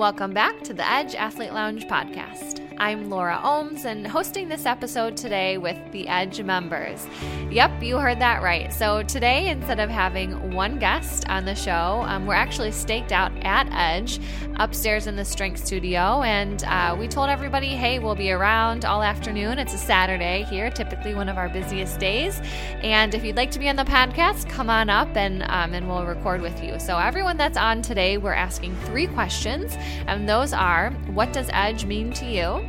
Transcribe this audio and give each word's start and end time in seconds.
Welcome 0.00 0.32
back 0.32 0.62
to 0.62 0.72
the 0.72 0.90
Edge 0.90 1.14
Athlete 1.14 1.52
Lounge 1.52 1.86
podcast. 1.86 2.66
I'm 2.80 3.10
Laura 3.10 3.38
Ohms 3.44 3.84
and 3.84 4.06
hosting 4.06 4.48
this 4.48 4.64
episode 4.64 5.14
today 5.14 5.58
with 5.58 5.76
the 5.92 6.08
Edge 6.08 6.40
members. 6.40 7.06
Yep, 7.50 7.82
you 7.82 7.98
heard 7.98 8.18
that 8.20 8.42
right. 8.42 8.72
So, 8.72 9.02
today, 9.02 9.48
instead 9.48 9.78
of 9.78 9.90
having 9.90 10.54
one 10.54 10.78
guest 10.78 11.28
on 11.28 11.44
the 11.44 11.54
show, 11.54 12.02
um, 12.06 12.24
we're 12.24 12.32
actually 12.32 12.72
staked 12.72 13.12
out 13.12 13.32
at 13.42 13.68
Edge 13.70 14.18
upstairs 14.56 15.06
in 15.06 15.16
the 15.16 15.24
strength 15.26 15.62
studio. 15.62 16.22
And 16.22 16.64
uh, 16.64 16.96
we 16.98 17.06
told 17.06 17.28
everybody, 17.28 17.68
hey, 17.68 17.98
we'll 17.98 18.14
be 18.14 18.30
around 18.30 18.86
all 18.86 19.02
afternoon. 19.02 19.58
It's 19.58 19.74
a 19.74 19.78
Saturday 19.78 20.46
here, 20.48 20.70
typically 20.70 21.14
one 21.14 21.28
of 21.28 21.36
our 21.36 21.50
busiest 21.50 21.98
days. 21.98 22.40
And 22.82 23.14
if 23.14 23.24
you'd 23.24 23.36
like 23.36 23.50
to 23.50 23.58
be 23.58 23.68
on 23.68 23.76
the 23.76 23.84
podcast, 23.84 24.48
come 24.48 24.70
on 24.70 24.88
up 24.88 25.14
and, 25.18 25.42
um, 25.42 25.74
and 25.74 25.86
we'll 25.86 26.06
record 26.06 26.40
with 26.40 26.64
you. 26.64 26.78
So, 26.78 26.96
everyone 26.96 27.36
that's 27.36 27.58
on 27.58 27.82
today, 27.82 28.16
we're 28.16 28.32
asking 28.32 28.74
three 28.86 29.06
questions. 29.06 29.76
And 30.06 30.28
those 30.28 30.52
are 30.52 30.90
what 31.12 31.32
does 31.32 31.48
Edge 31.52 31.84
mean 31.84 32.12
to 32.14 32.24
you? 32.24 32.68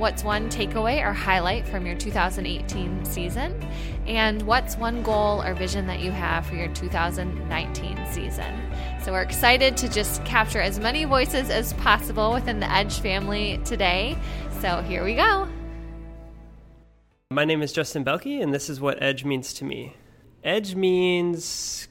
What's 0.00 0.24
one 0.24 0.48
takeaway 0.48 1.06
or 1.06 1.12
highlight 1.12 1.68
from 1.68 1.84
your 1.84 1.94
2018 1.94 3.04
season? 3.04 3.68
And 4.06 4.40
what's 4.42 4.78
one 4.78 5.02
goal 5.02 5.42
or 5.42 5.52
vision 5.52 5.86
that 5.88 6.00
you 6.00 6.10
have 6.10 6.46
for 6.46 6.54
your 6.54 6.68
2019 6.68 8.06
season? 8.10 8.72
So 9.02 9.12
we're 9.12 9.20
excited 9.20 9.76
to 9.76 9.90
just 9.90 10.24
capture 10.24 10.62
as 10.62 10.80
many 10.80 11.04
voices 11.04 11.50
as 11.50 11.74
possible 11.74 12.32
within 12.32 12.60
the 12.60 12.72
Edge 12.72 13.00
family 13.00 13.60
today. 13.66 14.16
So 14.60 14.80
here 14.80 15.04
we 15.04 15.16
go. 15.16 15.46
My 17.30 17.44
name 17.44 17.60
is 17.60 17.70
Justin 17.70 18.02
Belke, 18.02 18.42
and 18.42 18.54
this 18.54 18.70
is 18.70 18.80
what 18.80 19.02
Edge 19.02 19.26
means 19.26 19.52
to 19.54 19.66
me. 19.66 19.94
Edge 20.42 20.74
means, 20.74 21.88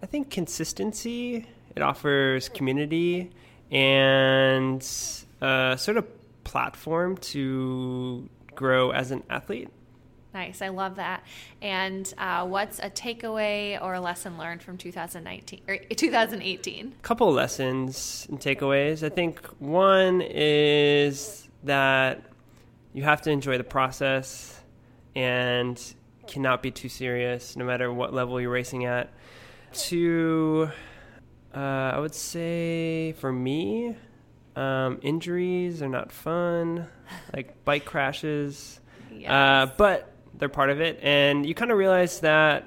I 0.00 0.06
think, 0.06 0.30
consistency. 0.30 1.44
It 1.74 1.82
offers 1.82 2.48
community 2.48 3.32
and 3.70 4.86
uh, 5.40 5.76
sort 5.76 5.96
of 5.96 6.06
platform 6.44 7.16
to 7.18 8.28
grow 8.54 8.90
as 8.90 9.10
an 9.10 9.22
athlete. 9.30 9.68
Nice, 10.34 10.60
I 10.62 10.68
love 10.68 10.96
that. 10.96 11.24
And 11.62 12.12
uh, 12.18 12.46
what's 12.46 12.78
a 12.78 12.90
takeaway 12.90 13.82
or 13.82 13.94
a 13.94 14.00
lesson 14.00 14.38
learned 14.38 14.62
from 14.62 14.76
2019 14.76 15.62
or 15.66 15.78
2018? 15.78 16.86
A 16.86 17.02
couple 17.02 17.32
lessons 17.32 18.26
and 18.28 18.38
takeaways. 18.38 19.02
I 19.02 19.08
think 19.08 19.44
one 19.58 20.20
is 20.20 21.48
that 21.64 22.22
you 22.92 23.02
have 23.02 23.22
to 23.22 23.30
enjoy 23.30 23.58
the 23.58 23.64
process 23.64 24.60
and 25.16 25.82
cannot 26.26 26.62
be 26.62 26.70
too 26.70 26.88
serious, 26.88 27.56
no 27.56 27.64
matter 27.64 27.92
what 27.92 28.12
level 28.12 28.40
you're 28.40 28.50
racing 28.50 28.84
at. 28.84 29.10
Two, 29.72 30.70
uh, 31.58 31.96
I 31.96 31.98
would 31.98 32.14
say 32.14 33.12
for 33.18 33.32
me, 33.32 33.96
um, 34.54 35.00
injuries 35.02 35.82
are 35.82 35.88
not 35.88 36.12
fun, 36.12 36.86
like 37.34 37.64
bike 37.64 37.84
crashes. 37.84 38.78
Yes. 39.12 39.30
Uh, 39.30 39.74
but 39.76 40.12
they're 40.34 40.48
part 40.48 40.70
of 40.70 40.80
it. 40.80 41.00
And 41.02 41.44
you 41.44 41.54
kind 41.56 41.72
of 41.72 41.78
realize 41.78 42.20
that 42.20 42.64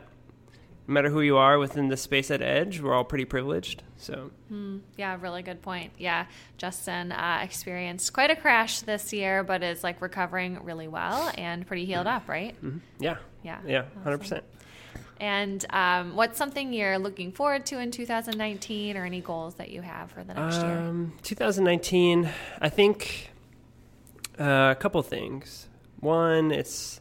no 0.88 0.94
matter 0.94 1.10
who 1.10 1.22
you 1.22 1.38
are 1.38 1.58
within 1.58 1.88
the 1.88 1.96
space 1.96 2.32
at 2.32 2.42
Edge, 2.42 2.82
we're 2.82 2.94
all 2.94 3.06
pretty 3.06 3.24
privileged. 3.24 3.82
So, 3.96 4.32
mm, 4.52 4.82
yeah, 4.98 5.18
really 5.22 5.42
good 5.42 5.62
point. 5.62 5.94
Yeah, 5.98 6.26
Justin 6.58 7.14
uh, 7.14 7.40
experienced 7.44 8.12
quite 8.12 8.30
a 8.30 8.36
crash 8.36 8.82
this 8.82 9.14
year, 9.14 9.44
but 9.44 9.64
is 9.64 9.86
like 9.86 10.02
recovering 10.02 10.62
really 10.64 10.90
well 10.90 11.32
and 11.38 11.66
pretty 11.66 11.86
healed 11.86 12.08
up, 12.08 12.28
right? 12.28 12.56
Mm-hmm. 12.58 12.80
Yeah. 13.00 13.18
Yeah. 13.42 13.60
Yeah, 13.66 13.84
100%. 14.06 14.42
And 15.22 15.64
um, 15.70 16.16
what's 16.16 16.40
something 16.40 16.74
you're 16.74 16.98
looking 16.98 17.32
forward 17.32 17.68
to 17.68 17.78
in 17.78 17.92
2019 17.92 18.98
or 18.98 19.06
any 19.06 19.22
goals 19.22 19.54
that 19.56 19.70
you 19.70 19.84
have 19.84 20.10
for 20.10 20.24
the 20.24 20.34
next 20.34 20.56
um, 20.58 21.12
year? 21.12 21.12
2019, 21.22 22.28
I 22.60 22.70
think 22.70 23.30
uh, 24.40 24.74
a 24.76 24.76
couple 24.80 25.00
things. 25.04 25.68
One, 26.00 26.50
it's 26.52 27.00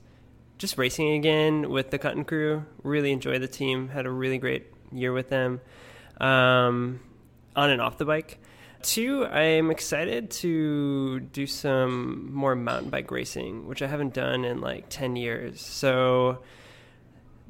just 0.59 0.77
racing 0.77 1.13
again 1.13 1.71
with 1.71 1.91
the 1.91 1.99
Cutton 1.99 2.27
crew. 2.27 2.67
Really 2.83 3.11
enjoy 3.11 3.39
the 3.39 3.49
team. 3.49 3.89
Had 3.89 4.05
a 4.05 4.11
really 4.11 4.37
great 4.37 4.67
year 4.93 5.15
with 5.15 5.31
them 5.31 5.63
um, 6.21 7.01
on 7.57 7.71
and 7.71 7.81
off 7.81 7.97
the 7.97 8.05
bike. 8.05 8.39
Two, 8.83 9.25
I'm 9.25 9.71
excited 9.71 10.31
to 10.31 11.21
do 11.21 11.47
some 11.47 12.35
more 12.35 12.55
mountain 12.55 12.91
bike 12.91 13.11
racing, 13.11 13.67
which 13.67 13.81
I 13.81 13.87
haven't 13.87 14.13
done 14.13 14.45
in 14.45 14.61
like 14.61 14.91
10 14.91 15.17
years. 15.17 15.63
So 15.63 16.41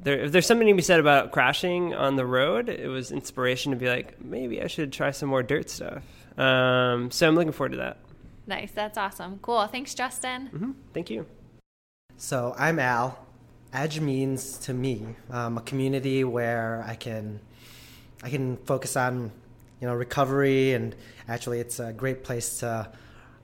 there, 0.02 0.18
if 0.18 0.32
there's 0.32 0.46
something 0.46 0.66
to 0.66 0.74
be 0.74 0.82
said 0.82 1.00
about 1.00 1.32
crashing 1.32 1.94
on 1.94 2.16
the 2.16 2.24
road, 2.24 2.68
it 2.68 2.88
was 2.88 3.12
inspiration 3.12 3.72
to 3.72 3.76
be 3.76 3.88
like, 3.88 4.22
maybe 4.22 4.62
I 4.62 4.66
should 4.66 4.92
try 4.92 5.10
some 5.10 5.28
more 5.28 5.42
dirt 5.42 5.68
stuff. 5.68 6.02
Um, 6.38 7.10
so 7.10 7.28
I'm 7.28 7.34
looking 7.34 7.52
forward 7.52 7.72
to 7.72 7.78
that. 7.78 7.98
Nice. 8.46 8.72
That's 8.72 8.96
awesome. 8.96 9.38
Cool. 9.42 9.66
Thanks, 9.66 9.94
Justin. 9.94 10.48
Mm-hmm. 10.52 10.70
Thank 10.94 11.10
you. 11.10 11.26
So 12.16 12.54
I'm 12.58 12.78
Al. 12.78 13.18
Edge 13.72 14.00
means 14.00 14.58
to 14.58 14.74
me 14.74 15.14
um, 15.30 15.58
a 15.58 15.60
community 15.60 16.24
where 16.24 16.84
I 16.86 16.94
can 16.94 17.40
I 18.22 18.30
can 18.30 18.56
focus 18.58 18.96
on 18.96 19.30
you 19.80 19.86
know 19.86 19.94
recovery 19.94 20.72
and 20.74 20.94
actually 21.28 21.60
it's 21.60 21.78
a 21.78 21.92
great 21.92 22.24
place 22.24 22.58
to 22.58 22.90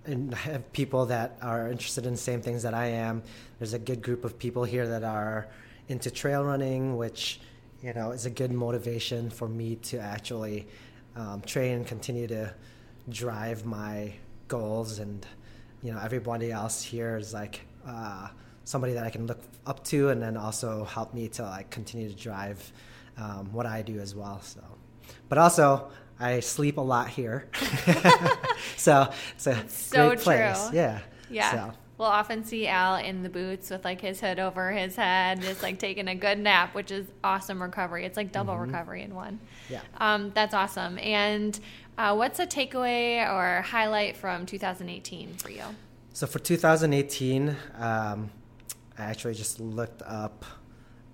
have 0.06 0.72
people 0.72 1.06
that 1.06 1.36
are 1.42 1.70
interested 1.70 2.06
in 2.06 2.12
the 2.12 2.18
same 2.18 2.42
things 2.42 2.64
that 2.64 2.74
I 2.74 2.86
am. 2.86 3.22
There's 3.58 3.72
a 3.72 3.78
good 3.78 4.02
group 4.02 4.24
of 4.24 4.38
people 4.38 4.64
here 4.64 4.88
that 4.88 5.04
are 5.04 5.46
into 5.88 6.10
trail 6.10 6.44
running, 6.44 6.96
which 6.96 7.40
you 7.82 7.92
know 7.92 8.10
is 8.10 8.26
a 8.26 8.30
good 8.30 8.52
motivation 8.52 9.30
for 9.30 9.48
me 9.48 9.76
to 9.76 9.98
actually 9.98 10.66
um, 11.14 11.40
train 11.42 11.76
and 11.76 11.86
continue 11.86 12.26
to 12.26 12.52
drive 13.08 13.64
my 13.64 14.12
goals. 14.48 14.98
And 14.98 15.26
you 15.82 15.92
know, 15.92 16.00
everybody 16.02 16.50
else 16.50 16.82
here 16.82 17.16
is 17.16 17.32
like 17.32 17.60
uh, 17.86 18.28
somebody 18.64 18.92
that 18.94 19.04
I 19.04 19.10
can 19.10 19.26
look 19.26 19.40
up 19.66 19.84
to, 19.84 20.10
and 20.10 20.22
then 20.22 20.36
also 20.36 20.84
help 20.84 21.14
me 21.14 21.28
to 21.28 21.42
like 21.42 21.70
continue 21.70 22.08
to 22.08 22.14
drive 22.14 22.72
um, 23.16 23.52
what 23.52 23.66
I 23.66 23.82
do 23.82 23.98
as 24.00 24.14
well. 24.14 24.40
So, 24.42 24.60
but 25.28 25.38
also. 25.38 25.90
I 26.18 26.40
sleep 26.40 26.78
a 26.78 26.80
lot 26.80 27.08
here, 27.08 27.46
so 28.78 29.12
it's 29.34 29.46
a 29.46 29.68
so 29.68 30.08
great 30.08 30.20
place. 30.20 30.68
True. 30.68 30.78
Yeah, 30.78 31.00
yeah. 31.28 31.50
So. 31.50 31.74
We'll 31.98 32.08
often 32.08 32.44
see 32.44 32.66
Al 32.66 32.96
in 32.96 33.22
the 33.22 33.30
boots 33.30 33.70
with 33.70 33.84
like 33.84 34.02
his 34.02 34.20
hood 34.20 34.38
over 34.38 34.70
his 34.70 34.96
head, 34.96 35.40
just 35.40 35.62
like 35.62 35.78
taking 35.78 36.08
a 36.08 36.14
good 36.14 36.38
nap, 36.38 36.74
which 36.74 36.90
is 36.90 37.06
awesome 37.24 37.62
recovery. 37.62 38.04
It's 38.04 38.18
like 38.18 38.32
double 38.32 38.52
mm-hmm. 38.52 38.64
recovery 38.64 39.02
in 39.02 39.14
one. 39.14 39.40
Yeah. 39.70 39.80
Um, 39.96 40.30
that's 40.34 40.52
awesome. 40.52 40.98
And 40.98 41.58
uh, 41.96 42.14
what's 42.14 42.38
a 42.38 42.46
takeaway 42.46 43.26
or 43.26 43.62
highlight 43.62 44.16
from 44.16 44.44
2018 44.44 45.34
for 45.34 45.50
you? 45.50 45.62
So 46.12 46.26
for 46.26 46.38
2018, 46.38 47.56
um, 47.78 48.30
I 48.98 49.04
actually 49.04 49.34
just 49.34 49.58
looked 49.58 50.02
up 50.02 50.44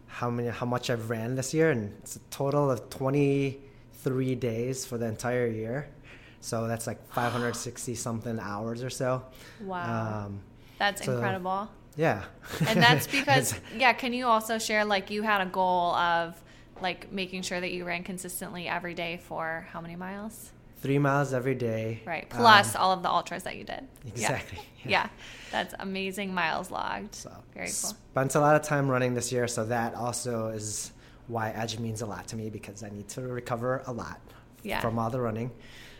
how 0.07 0.31
many 0.31 0.49
how 0.49 0.67
much 0.67 0.91
I've 0.91 1.11
ran 1.11 1.37
this 1.37 1.55
year, 1.55 1.71
and 1.71 1.93
it's 1.99 2.17
a 2.17 2.21
total 2.31 2.71
of 2.71 2.91
23 2.91 4.35
days 4.35 4.85
for 4.85 4.99
the 4.99 5.07
entire 5.07 5.47
year. 5.47 5.89
So 6.41 6.67
that's 6.67 6.89
like 6.89 7.05
560 7.13 7.95
something 7.95 8.39
hours 8.41 8.83
or 8.83 8.91
so. 8.91 9.25
Wow. 9.61 10.27
Um, 10.27 10.41
that's 10.79 11.05
so, 11.05 11.15
incredible. 11.15 11.69
Yeah. 11.97 12.23
and 12.67 12.83
that's 12.83 13.07
because 13.19 13.55
yeah, 13.77 13.93
can 13.93 14.13
you 14.13 14.27
also 14.27 14.59
share 14.59 14.85
like 14.85 15.11
you 15.11 15.23
had 15.23 15.41
a 15.41 15.47
goal 15.47 15.95
of 15.95 16.43
like 16.81 17.13
making 17.13 17.43
sure 17.43 17.61
that 17.61 17.71
you 17.73 17.85
ran 17.85 18.03
consistently 18.03 18.67
every 18.69 18.95
day 18.95 19.21
for 19.25 19.67
how 19.71 19.81
many 19.81 19.97
miles? 19.97 20.53
Three 20.79 20.99
miles 20.99 21.33
every 21.33 21.55
day. 21.55 22.03
Right. 22.05 22.29
Plus 22.29 22.75
um, 22.75 22.83
all 22.83 22.93
of 22.93 23.05
the 23.05 23.09
ultras 23.09 23.45
that 23.45 23.57
you 23.57 23.65
did. 23.65 23.87
Exactly. 24.07 24.59
Yeah. 24.85 24.91
yeah. 24.91 25.09
That's 25.53 25.75
amazing 25.79 26.35
miles 26.35 26.73
logged. 26.73 27.15
So 27.15 27.31
very 27.55 27.67
cool. 27.67 27.73
Spent 27.73 28.35
a 28.35 28.41
lot 28.41 28.57
of 28.57 28.63
time 28.63 28.89
running 28.89 29.15
this 29.15 29.31
year, 29.31 29.47
so 29.47 29.65
that 29.67 29.95
also 29.95 30.49
is 30.49 30.91
why 31.29 31.51
Edge 31.51 31.79
means 31.79 32.03
a 32.03 32.07
lot 32.07 32.27
to 32.29 32.37
me 32.37 32.51
because 32.51 32.83
I 32.83 32.89
need 32.89 33.09
to 33.11 33.23
recover 33.23 33.85
a 33.87 33.93
lot 33.93 34.21
yeah. 34.65 34.81
from 34.81 34.99
all 34.99 35.09
the 35.09 35.21
running. 35.21 35.53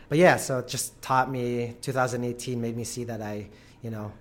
But 0.09 0.17
yeah, 0.17 0.35
so 0.35 0.59
it 0.59 0.67
just 0.67 1.01
taught 1.01 1.31
me 1.31 1.75
2018 1.79 2.59
made 2.59 2.75
me 2.75 2.83
see 2.83 3.05
that 3.05 3.21
I, 3.21 3.47
you 3.81 3.89
know, 3.89 4.11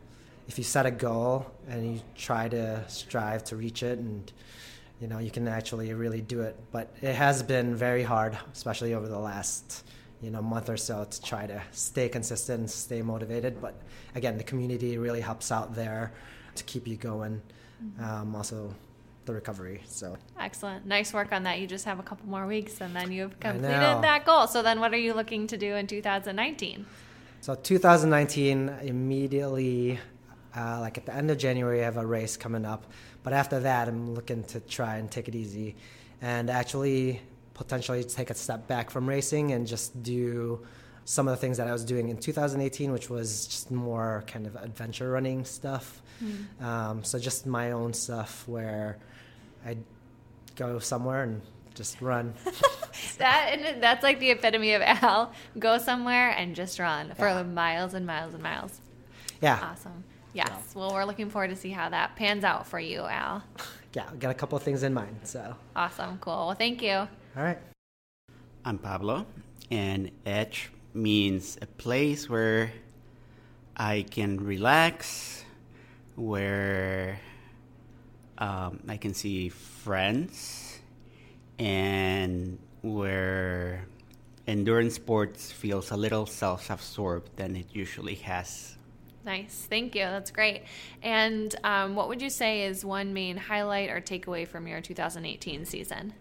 if 0.49 0.59
you 0.59 0.65
set 0.65 0.87
a 0.87 0.91
goal 0.91 1.47
and 1.69 1.94
you 1.94 2.00
try 2.17 2.49
to 2.49 2.85
strive 2.89 3.44
to 3.44 3.56
reach 3.56 3.83
it 3.83 3.99
and 3.99 4.33
you 5.00 5.09
know 5.09 5.19
you 5.19 5.31
can 5.31 5.49
actually 5.49 5.93
really 5.94 6.21
do 6.21 6.43
it. 6.43 6.56
But 6.71 6.94
it 7.00 7.15
has 7.15 7.43
been 7.43 7.75
very 7.75 8.03
hard 8.03 8.37
especially 8.53 8.94
over 8.94 9.09
the 9.09 9.19
last 9.19 9.85
you 10.21 10.31
know 10.31 10.43
month 10.43 10.69
or 10.69 10.77
so 10.77 11.05
to 11.05 11.23
try 11.23 11.47
to 11.47 11.62
stay 11.73 12.09
consistent 12.09 12.61
and 12.61 12.71
stay 12.71 13.03
motivated. 13.03 13.61
But 13.61 13.75
again 14.15 14.37
the 14.37 14.44
community 14.44 14.99
really 14.99 15.21
helps 15.21 15.53
out 15.53 15.75
there 15.75 16.12
to 16.55 16.65
keep 16.65 16.87
you 16.87 16.97
going 16.97 17.41
mm-hmm. 17.83 18.05
um, 18.05 18.37
also 18.37 18.75
the 19.25 19.33
recovery 19.33 19.81
so. 19.87 20.17
Excellent. 20.41 20.85
Nice 20.85 21.12
work 21.15 21.33
on 21.33 21.45
that. 21.45 21.61
You 21.61 21.69
just 21.69 21.85
have 21.85 22.00
a 22.00 22.03
couple 22.03 22.29
more 22.29 22.47
weeks 22.47 22.81
and 22.81 22.95
then 22.95 23.12
you've 23.12 23.38
completed 23.38 24.03
that 24.03 24.27
goal. 24.27 24.49
So 24.49 24.62
then 24.62 24.81
what 24.81 24.93
are 24.93 24.99
you 24.99 25.15
looking 25.15 25.47
to 25.47 25.56
do 25.56 25.77
in 25.77 25.87
2019 25.87 26.85
so 27.43 27.56
2019 27.56 28.69
immediately 28.83 29.99
uh, 30.56 30.81
like 30.81 30.99
at 30.99 31.06
the 31.06 31.14
end 31.14 31.31
of 31.31 31.38
January, 31.38 31.81
I 31.81 31.84
have 31.84 31.96
a 31.96 32.06
race 32.06 32.37
coming 32.37 32.64
up. 32.64 32.84
But 33.22 33.32
after 33.32 33.60
that, 33.60 33.88
I'm 33.88 34.14
looking 34.14 34.44
to 34.44 34.60
try 34.60 34.96
and 34.96 35.10
take 35.10 35.28
it 35.28 35.34
easy 35.34 35.76
and 36.20 36.50
actually 36.50 37.20
potentially 37.54 38.04
take 38.04 38.31
a 38.31 38.34
step 38.34 38.66
back 38.66 38.90
from 38.90 39.08
racing 39.08 39.52
and 39.52 39.66
just 39.66 40.02
do 40.02 40.60
some 41.04 41.26
of 41.26 41.32
the 41.32 41.37
things 41.37 41.56
that 41.56 41.66
I 41.66 41.72
was 41.72 41.84
doing 41.84 42.08
in 42.08 42.16
2018, 42.16 42.93
which 42.93 43.10
was 43.10 43.46
just 43.46 43.70
more 43.70 44.25
kind 44.26 44.46
of 44.46 44.56
adventure 44.56 45.10
running 45.10 45.44
stuff. 45.44 46.00
Mm. 46.22 46.62
Um, 46.64 47.04
so 47.04 47.19
just 47.19 47.46
my 47.46 47.72
own 47.72 47.93
stuff 47.93 48.46
where 48.46 48.99
I'd 49.66 49.82
go 50.54 50.78
somewhere 50.78 51.25
and 51.25 51.40
just 51.75 52.00
run. 52.00 52.34
that 53.19 53.50
and 53.52 53.82
that's 53.82 54.02
like 54.02 54.20
the 54.20 54.31
epitome 54.31 54.75
of 54.75 54.82
Al. 54.82 55.32
Go 55.58 55.78
somewhere 55.78 56.31
and 56.31 56.54
just 56.54 56.78
run 56.78 57.08
yeah. 57.08 57.14
for 57.14 57.44
miles 57.44 57.94
and 57.94 58.06
miles 58.06 58.34
and 58.34 58.43
miles. 58.43 58.81
Yeah. 59.40 59.58
Awesome. 59.72 60.04
Yes. 60.32 60.49
Yeah. 60.49 60.79
Well, 60.81 60.94
we're 60.94 61.05
looking 61.05 61.31
forward 61.31 61.50
to 61.50 61.56
see 61.56 61.70
how 61.70 61.88
that 61.90 62.17
pans 62.17 62.44
out 62.44 62.67
for 62.67 62.81
you, 62.81 63.02
Al. 63.02 63.43
Yeah, 63.94 64.08
got 64.19 64.31
a 64.31 64.34
couple 64.34 64.56
of 64.56 64.62
things 64.62 64.84
in 64.84 64.94
mind. 64.94 65.20
So. 65.25 65.55
Awesome. 65.76 66.17
Cool. 66.17 66.46
Well, 66.46 66.55
thank 66.55 66.81
you. 66.81 66.94
All 66.94 67.08
right. 67.37 67.58
I'm 68.64 68.79
Pablo, 68.79 69.26
and 69.70 70.11
Edge 70.25 70.70
means 70.94 71.58
a 71.61 71.67
place 71.67 72.31
where 72.31 72.73
I 73.76 74.06
can 74.11 74.40
relax, 74.43 75.44
where 76.17 77.20
um, 78.38 78.81
I 78.88 78.96
can 78.96 79.12
see 79.12 79.50
friends, 79.50 80.81
and 81.58 82.58
where 82.81 83.87
endurance 84.46 84.94
sports 84.94 85.52
feels 85.52 85.90
a 85.90 85.96
little 85.99 86.25
self 86.25 86.70
absorbed 86.70 87.37
than 87.37 87.56
it 87.56 87.67
usually 87.73 88.14
has. 88.17 88.76
Nice. 89.25 89.67
Thank 89.71 89.95
you. 89.95 90.03
That's 90.03 90.31
great. 90.31 90.65
And 91.03 91.55
um, 91.63 91.95
what 91.95 92.09
would 92.09 92.21
you 92.21 92.31
say 92.31 92.65
is 92.65 92.85
one 92.85 93.13
main 93.13 93.37
highlight 93.37 93.91
or 93.91 94.01
takeaway 94.01 94.47
from 94.47 94.67
your 94.67 94.81
2018 94.81 95.65
season? 95.65 96.15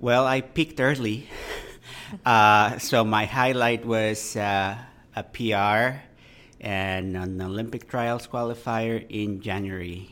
Well, 0.00 0.26
I 0.26 0.40
peaked 0.40 0.80
early. 0.80 1.28
uh, 2.26 2.78
so 2.78 3.04
my 3.04 3.26
highlight 3.26 3.84
was 3.84 4.36
uh, 4.36 4.76
a 5.14 5.22
PR 5.22 6.00
and 6.60 7.16
an 7.16 7.40
Olympic 7.42 7.88
trials 7.88 8.26
qualifier 8.26 9.04
in 9.08 9.40
January. 9.40 10.10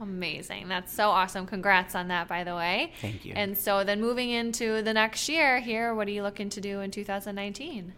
Amazing. 0.00 0.66
That's 0.66 0.92
so 0.92 1.10
awesome. 1.10 1.46
Congrats 1.46 1.94
on 1.94 2.08
that, 2.08 2.26
by 2.26 2.42
the 2.42 2.56
way. 2.56 2.92
Thank 3.00 3.24
you. 3.24 3.34
And 3.36 3.56
so 3.56 3.84
then 3.84 4.00
moving 4.00 4.30
into 4.30 4.82
the 4.82 4.92
next 4.92 5.28
year 5.28 5.60
here, 5.60 5.94
what 5.94 6.08
are 6.08 6.10
you 6.10 6.24
looking 6.24 6.48
to 6.50 6.60
do 6.60 6.80
in 6.80 6.90
2019? 6.90 7.92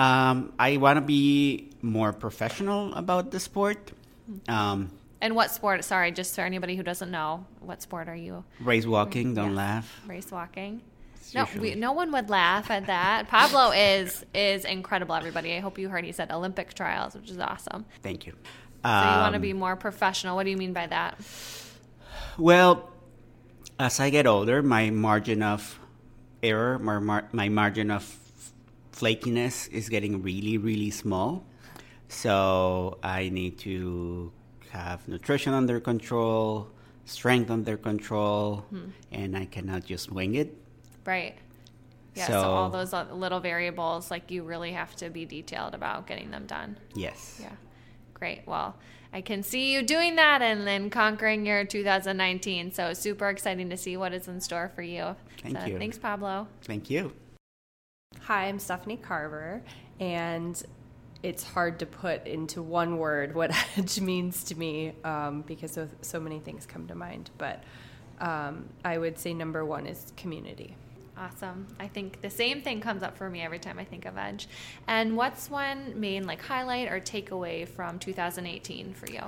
Um, 0.00 0.54
I 0.58 0.78
want 0.78 0.96
to 0.96 1.02
be 1.02 1.68
more 1.82 2.14
professional 2.14 2.94
about 2.94 3.30
the 3.30 3.38
sport. 3.38 3.92
Um, 4.48 4.90
and 5.20 5.34
what 5.36 5.50
sport? 5.50 5.84
Sorry, 5.84 6.10
just 6.10 6.34
for 6.34 6.40
anybody 6.40 6.74
who 6.74 6.82
doesn't 6.82 7.10
know, 7.10 7.44
what 7.60 7.82
sport 7.82 8.08
are 8.08 8.16
you? 8.16 8.42
Race 8.60 8.86
walking. 8.86 9.34
Don't 9.34 9.54
laugh. 9.54 10.00
Race 10.06 10.30
walking. 10.30 10.80
No, 11.34 11.46
we, 11.58 11.74
no 11.74 11.92
one 11.92 12.10
would 12.12 12.30
laugh 12.30 12.70
at 12.70 12.86
that. 12.86 13.28
Pablo 13.28 13.70
is 13.74 14.24
is 14.32 14.64
incredible. 14.64 15.14
Everybody, 15.14 15.54
I 15.54 15.60
hope 15.60 15.78
you 15.78 15.90
heard 15.90 16.04
he 16.06 16.12
said 16.12 16.30
Olympic 16.32 16.72
trials, 16.72 17.14
which 17.14 17.30
is 17.30 17.38
awesome. 17.38 17.84
Thank 18.02 18.26
you. 18.26 18.32
So 18.82 18.90
um, 18.90 19.14
you 19.14 19.20
want 19.20 19.34
to 19.34 19.40
be 19.40 19.52
more 19.52 19.76
professional. 19.76 20.34
What 20.34 20.44
do 20.44 20.50
you 20.50 20.56
mean 20.56 20.72
by 20.72 20.86
that? 20.86 21.18
Well, 22.38 22.88
as 23.78 24.00
I 24.00 24.08
get 24.08 24.26
older, 24.26 24.62
my 24.62 24.88
margin 24.88 25.42
of 25.42 25.78
error, 26.42 26.78
my, 26.78 27.24
my 27.32 27.50
margin 27.50 27.90
of 27.90 28.19
flakiness 29.00 29.70
is 29.72 29.88
getting 29.88 30.22
really, 30.22 30.58
really 30.58 30.90
small. 30.90 31.44
So 32.08 32.98
I 33.02 33.28
need 33.28 33.58
to 33.60 34.32
have 34.70 35.06
nutrition 35.08 35.54
under 35.54 35.80
control, 35.80 36.68
strength 37.04 37.50
under 37.50 37.76
control, 37.76 38.66
hmm. 38.70 38.90
and 39.10 39.36
I 39.36 39.46
cannot 39.46 39.84
just 39.84 40.10
wing 40.12 40.34
it. 40.34 40.56
Right. 41.04 41.36
Yeah, 42.14 42.26
so, 42.26 42.32
so, 42.32 42.50
all 42.50 42.70
those 42.70 42.92
little 42.92 43.40
variables, 43.40 44.10
like 44.10 44.30
you 44.30 44.42
really 44.42 44.72
have 44.72 44.96
to 44.96 45.10
be 45.10 45.24
detailed 45.24 45.74
about 45.74 46.06
getting 46.06 46.30
them 46.30 46.46
done. 46.46 46.76
Yes. 46.94 47.38
Yeah. 47.40 47.52
Great. 48.14 48.42
Well, 48.46 48.76
I 49.12 49.20
can 49.20 49.42
see 49.42 49.72
you 49.72 49.82
doing 49.82 50.16
that 50.16 50.42
and 50.42 50.66
then 50.66 50.90
conquering 50.90 51.46
your 51.46 51.64
2019. 51.64 52.72
So 52.72 52.92
super 52.94 53.28
exciting 53.28 53.70
to 53.70 53.76
see 53.76 53.96
what 53.96 54.12
is 54.12 54.28
in 54.28 54.40
store 54.40 54.70
for 54.74 54.82
you. 54.82 55.16
Thank 55.40 55.58
so, 55.58 55.66
you. 55.66 55.78
Thanks, 55.78 55.98
Pablo. 55.98 56.48
Thank 56.62 56.90
you. 56.90 57.12
Hi, 58.30 58.46
I'm 58.46 58.60
Stephanie 58.60 58.96
Carver, 58.96 59.60
and 59.98 60.62
it's 61.22 61.42
hard 61.42 61.80
to 61.80 61.86
put 61.86 62.28
into 62.28 62.62
one 62.62 62.98
word 62.98 63.34
what 63.34 63.50
edge 63.76 64.00
means 64.00 64.44
to 64.44 64.54
me 64.56 64.92
um, 65.02 65.42
because 65.42 65.76
so 66.02 66.20
many 66.20 66.38
things 66.38 66.64
come 66.64 66.86
to 66.86 66.94
mind. 66.94 67.30
But 67.38 67.64
um, 68.20 68.68
I 68.84 68.98
would 68.98 69.18
say 69.18 69.34
number 69.34 69.64
one 69.64 69.84
is 69.84 70.12
community. 70.16 70.76
Awesome. 71.18 71.66
I 71.80 71.88
think 71.88 72.20
the 72.20 72.30
same 72.30 72.62
thing 72.62 72.80
comes 72.80 73.02
up 73.02 73.16
for 73.16 73.28
me 73.28 73.42
every 73.42 73.58
time 73.58 73.80
I 73.80 73.84
think 73.84 74.06
of 74.06 74.16
Edge. 74.16 74.48
And 74.86 75.16
what's 75.16 75.50
one 75.50 75.98
main 75.98 76.24
like 76.24 76.40
highlight 76.40 76.88
or 76.88 77.00
takeaway 77.00 77.66
from 77.66 77.98
2018 77.98 78.94
for 78.94 79.10
you? 79.10 79.22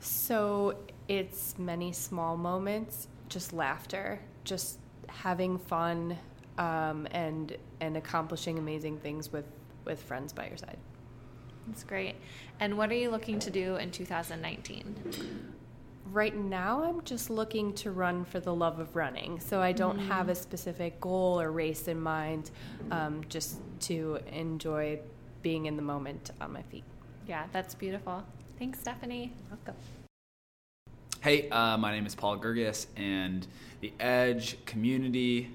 So 0.00 0.78
it's 1.08 1.58
many 1.58 1.92
small 1.92 2.38
moments, 2.38 3.08
just 3.28 3.52
laughter, 3.52 4.18
just 4.44 4.78
having 5.08 5.58
fun, 5.58 6.16
um, 6.58 7.06
and 7.10 7.56
and 7.80 7.96
accomplishing 7.96 8.58
amazing 8.58 8.98
things 8.98 9.32
with 9.32 9.46
with 9.84 10.02
friends 10.02 10.32
by 10.32 10.48
your 10.48 10.56
side. 10.56 10.78
That's 11.66 11.84
great. 11.84 12.14
And 12.60 12.78
what 12.78 12.90
are 12.90 12.94
you 12.94 13.10
looking 13.10 13.38
to 13.40 13.50
do 13.50 13.76
in 13.76 13.90
2019? 13.90 15.54
right 16.12 16.36
now 16.36 16.82
I'm 16.82 17.02
just 17.04 17.30
looking 17.30 17.72
to 17.74 17.90
run 17.90 18.24
for 18.24 18.40
the 18.40 18.54
love 18.54 18.78
of 18.78 18.96
running. 18.96 19.40
So 19.40 19.60
I 19.60 19.72
don't 19.72 19.98
mm. 19.98 20.06
have 20.06 20.28
a 20.28 20.34
specific 20.34 21.00
goal 21.00 21.40
or 21.40 21.50
race 21.50 21.88
in 21.88 22.00
mind, 22.00 22.50
um, 22.90 23.22
just 23.28 23.58
to 23.80 24.18
enjoy 24.32 25.00
being 25.42 25.66
in 25.66 25.76
the 25.76 25.82
moment 25.82 26.30
on 26.40 26.52
my 26.52 26.62
feet. 26.62 26.84
Yeah, 27.26 27.46
that's 27.52 27.74
beautiful. 27.74 28.24
Thanks, 28.58 28.80
Stephanie. 28.80 29.32
Welcome. 29.50 29.74
Hey, 31.20 31.48
uh, 31.50 31.76
my 31.76 31.92
name 31.92 32.06
is 32.06 32.14
Paul 32.14 32.38
Gergis, 32.38 32.86
and 32.96 33.46
the 33.80 33.92
Edge 33.98 34.64
community. 34.64 35.50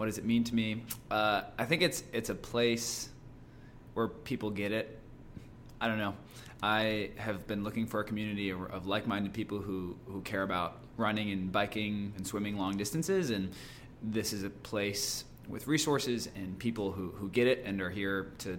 What 0.00 0.06
does 0.06 0.16
it 0.16 0.24
mean 0.24 0.44
to 0.44 0.54
me? 0.54 0.82
Uh, 1.10 1.42
I 1.58 1.66
think 1.66 1.82
it's 1.82 2.04
it's 2.10 2.30
a 2.30 2.34
place 2.34 3.10
where 3.92 4.08
people 4.08 4.48
get 4.48 4.72
it. 4.72 4.98
I 5.78 5.88
don't 5.88 5.98
know. 5.98 6.14
I 6.62 7.10
have 7.18 7.46
been 7.46 7.64
looking 7.64 7.86
for 7.86 8.00
a 8.00 8.04
community 8.04 8.48
of, 8.48 8.62
of 8.70 8.86
like-minded 8.86 9.34
people 9.34 9.58
who 9.58 9.94
who 10.06 10.22
care 10.22 10.42
about 10.42 10.78
running 10.96 11.32
and 11.32 11.52
biking 11.52 12.14
and 12.16 12.26
swimming 12.26 12.56
long 12.56 12.78
distances, 12.78 13.28
and 13.28 13.52
this 14.02 14.32
is 14.32 14.42
a 14.42 14.48
place 14.48 15.26
with 15.50 15.66
resources 15.66 16.30
and 16.34 16.58
people 16.58 16.92
who 16.92 17.10
who 17.10 17.28
get 17.28 17.46
it 17.46 17.62
and 17.66 17.82
are 17.82 17.90
here 17.90 18.32
to 18.38 18.58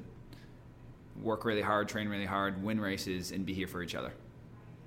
work 1.24 1.44
really 1.44 1.64
hard, 1.64 1.90
train 1.90 2.08
really 2.08 2.28
hard, 2.28 2.64
win 2.64 2.80
races, 2.80 3.32
and 3.32 3.48
be 3.48 3.54
here 3.56 3.68
for 3.68 3.82
each 3.82 3.96
other. 3.96 4.14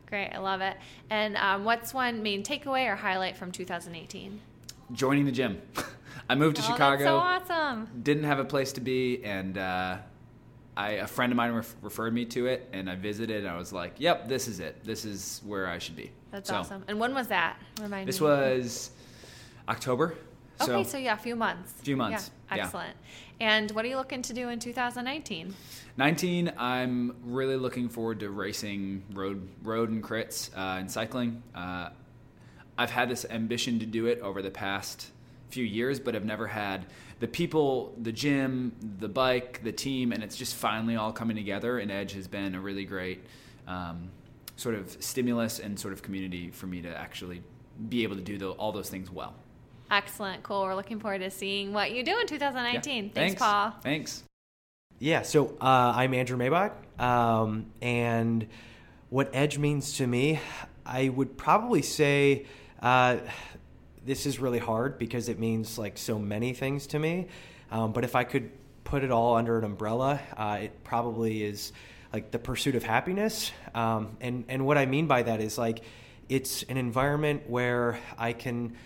Great, 0.06 0.28
I 0.28 0.38
love 0.38 0.60
it. 0.60 0.76
And 1.10 1.36
um, 1.36 1.64
what's 1.64 1.92
one 1.92 2.22
main 2.22 2.44
takeaway 2.44 2.88
or 2.88 2.94
highlight 2.94 3.36
from 3.36 3.50
2018? 3.50 4.40
Joining 4.92 5.24
the 5.24 5.32
gym. 5.32 5.60
I 6.28 6.34
moved 6.34 6.56
to 6.56 6.62
oh, 6.62 6.66
Chicago. 6.66 7.04
so 7.04 7.16
awesome. 7.16 7.88
Didn't 8.02 8.24
have 8.24 8.38
a 8.38 8.44
place 8.44 8.72
to 8.74 8.80
be, 8.80 9.22
and 9.24 9.58
uh, 9.58 9.98
I, 10.76 10.90
a 10.92 11.06
friend 11.06 11.32
of 11.32 11.36
mine 11.36 11.52
ref- 11.52 11.76
referred 11.82 12.14
me 12.14 12.24
to 12.26 12.46
it, 12.46 12.68
and 12.72 12.88
I 12.88 12.96
visited. 12.96 13.44
and 13.44 13.48
I 13.48 13.56
was 13.56 13.72
like, 13.72 13.94
"Yep, 13.98 14.28
this 14.28 14.48
is 14.48 14.60
it. 14.60 14.84
This 14.84 15.04
is 15.04 15.40
where 15.44 15.66
I 15.66 15.78
should 15.78 15.96
be." 15.96 16.10
That's 16.30 16.48
so, 16.48 16.56
awesome. 16.56 16.84
And 16.88 16.98
when 16.98 17.14
was 17.14 17.28
that? 17.28 17.58
Remind 17.80 18.08
this 18.08 18.20
me. 18.20 18.26
was 18.26 18.90
October. 19.68 20.14
Okay, 20.60 20.84
so, 20.84 20.90
so 20.90 20.98
yeah, 20.98 21.14
a 21.14 21.18
few 21.18 21.36
months. 21.36 21.72
A 21.80 21.84
few 21.84 21.96
months. 21.96 22.30
Yeah, 22.50 22.62
excellent. 22.62 22.94
Yeah. 23.40 23.58
And 23.58 23.70
what 23.72 23.84
are 23.84 23.88
you 23.88 23.96
looking 23.96 24.22
to 24.22 24.32
do 24.32 24.48
in 24.48 24.60
2019? 24.60 25.52
19, 25.96 26.52
I'm 26.56 27.16
really 27.24 27.56
looking 27.56 27.88
forward 27.88 28.20
to 28.20 28.30
racing 28.30 29.02
road, 29.12 29.48
road 29.62 29.90
and 29.90 30.02
crits 30.02 30.50
uh, 30.56 30.78
and 30.78 30.90
cycling. 30.90 31.42
Uh, 31.54 31.90
I've 32.78 32.90
had 32.90 33.08
this 33.08 33.26
ambition 33.28 33.80
to 33.80 33.86
do 33.86 34.06
it 34.06 34.20
over 34.20 34.42
the 34.42 34.50
past 34.50 35.10
few 35.50 35.64
years, 35.64 36.00
but 36.00 36.14
have 36.14 36.24
never 36.24 36.46
had 36.46 36.86
the 37.20 37.28
people, 37.28 37.94
the 38.00 38.12
gym, 38.12 38.74
the 38.98 39.08
bike, 39.08 39.60
the 39.62 39.72
team, 39.72 40.12
and 40.12 40.22
it's 40.22 40.36
just 40.36 40.54
finally 40.54 40.96
all 40.96 41.12
coming 41.12 41.36
together. 41.36 41.78
And 41.78 41.90
Edge 41.90 42.12
has 42.12 42.26
been 42.26 42.54
a 42.54 42.60
really 42.60 42.84
great 42.84 43.24
um, 43.66 44.10
sort 44.56 44.74
of 44.74 44.96
stimulus 45.00 45.58
and 45.58 45.78
sort 45.78 45.92
of 45.92 46.02
community 46.02 46.50
for 46.50 46.66
me 46.66 46.82
to 46.82 46.96
actually 46.96 47.42
be 47.88 48.02
able 48.02 48.16
to 48.16 48.22
do 48.22 48.38
the, 48.38 48.50
all 48.50 48.72
those 48.72 48.90
things 48.90 49.10
well. 49.10 49.34
Excellent, 49.90 50.42
cool. 50.42 50.62
We're 50.62 50.74
looking 50.74 50.98
forward 50.98 51.20
to 51.20 51.30
seeing 51.30 51.72
what 51.72 51.92
you 51.92 52.02
do 52.02 52.18
in 52.18 52.26
2019. 52.26 53.04
Yeah. 53.04 53.10
Thanks, 53.12 53.14
Thanks, 53.14 53.40
Paul. 53.40 53.74
Thanks. 53.82 54.24
Yeah, 54.98 55.22
so 55.22 55.56
uh, 55.60 55.92
I'm 55.96 56.14
Andrew 56.14 56.36
Maybach, 56.36 56.72
um, 57.00 57.66
and 57.82 58.46
what 59.10 59.30
Edge 59.34 59.58
means 59.58 59.98
to 59.98 60.06
me, 60.06 60.40
I 60.86 61.08
would 61.08 61.36
probably 61.36 61.82
say 61.82 62.46
uh, 62.80 63.18
this 64.04 64.26
is 64.26 64.38
really 64.38 64.58
hard 64.58 64.98
because 64.98 65.28
it 65.28 65.38
means 65.38 65.78
like 65.78 65.98
so 65.98 66.18
many 66.18 66.52
things 66.52 66.86
to 66.88 66.98
me. 66.98 67.26
Um, 67.70 67.92
but 67.92 68.04
if 68.04 68.14
I 68.14 68.24
could 68.24 68.50
put 68.84 69.02
it 69.02 69.10
all 69.10 69.36
under 69.36 69.58
an 69.58 69.64
umbrella, 69.64 70.20
uh, 70.36 70.58
it 70.62 70.84
probably 70.84 71.42
is 71.42 71.72
like 72.12 72.30
the 72.30 72.38
pursuit 72.38 72.74
of 72.74 72.82
happiness. 72.82 73.50
Um, 73.74 74.16
and 74.20 74.44
and 74.48 74.66
what 74.66 74.78
I 74.78 74.86
mean 74.86 75.06
by 75.06 75.22
that 75.22 75.40
is 75.40 75.58
like 75.58 75.82
it's 76.28 76.62
an 76.64 76.76
environment 76.76 77.48
where 77.48 77.98
I 78.16 78.32
can 78.32 78.76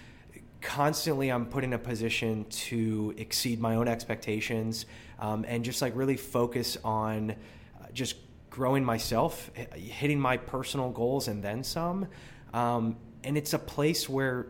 constantly 0.60 1.30
I'm 1.30 1.46
put 1.46 1.62
in 1.64 1.72
a 1.72 1.78
position 1.78 2.44
to 2.46 3.14
exceed 3.16 3.60
my 3.60 3.76
own 3.76 3.86
expectations 3.86 4.86
um, 5.18 5.44
and 5.46 5.64
just 5.64 5.82
like 5.82 5.94
really 5.94 6.16
focus 6.16 6.76
on 6.84 7.30
uh, 7.30 7.86
just 7.92 8.16
growing 8.50 8.84
myself, 8.84 9.50
hitting 9.74 10.18
my 10.18 10.36
personal 10.36 10.90
goals 10.90 11.28
and 11.28 11.42
then 11.42 11.62
some. 11.62 12.08
Um, 12.52 12.96
and 13.24 13.36
it's 13.36 13.52
a 13.52 13.58
place 13.58 14.08
where 14.08 14.46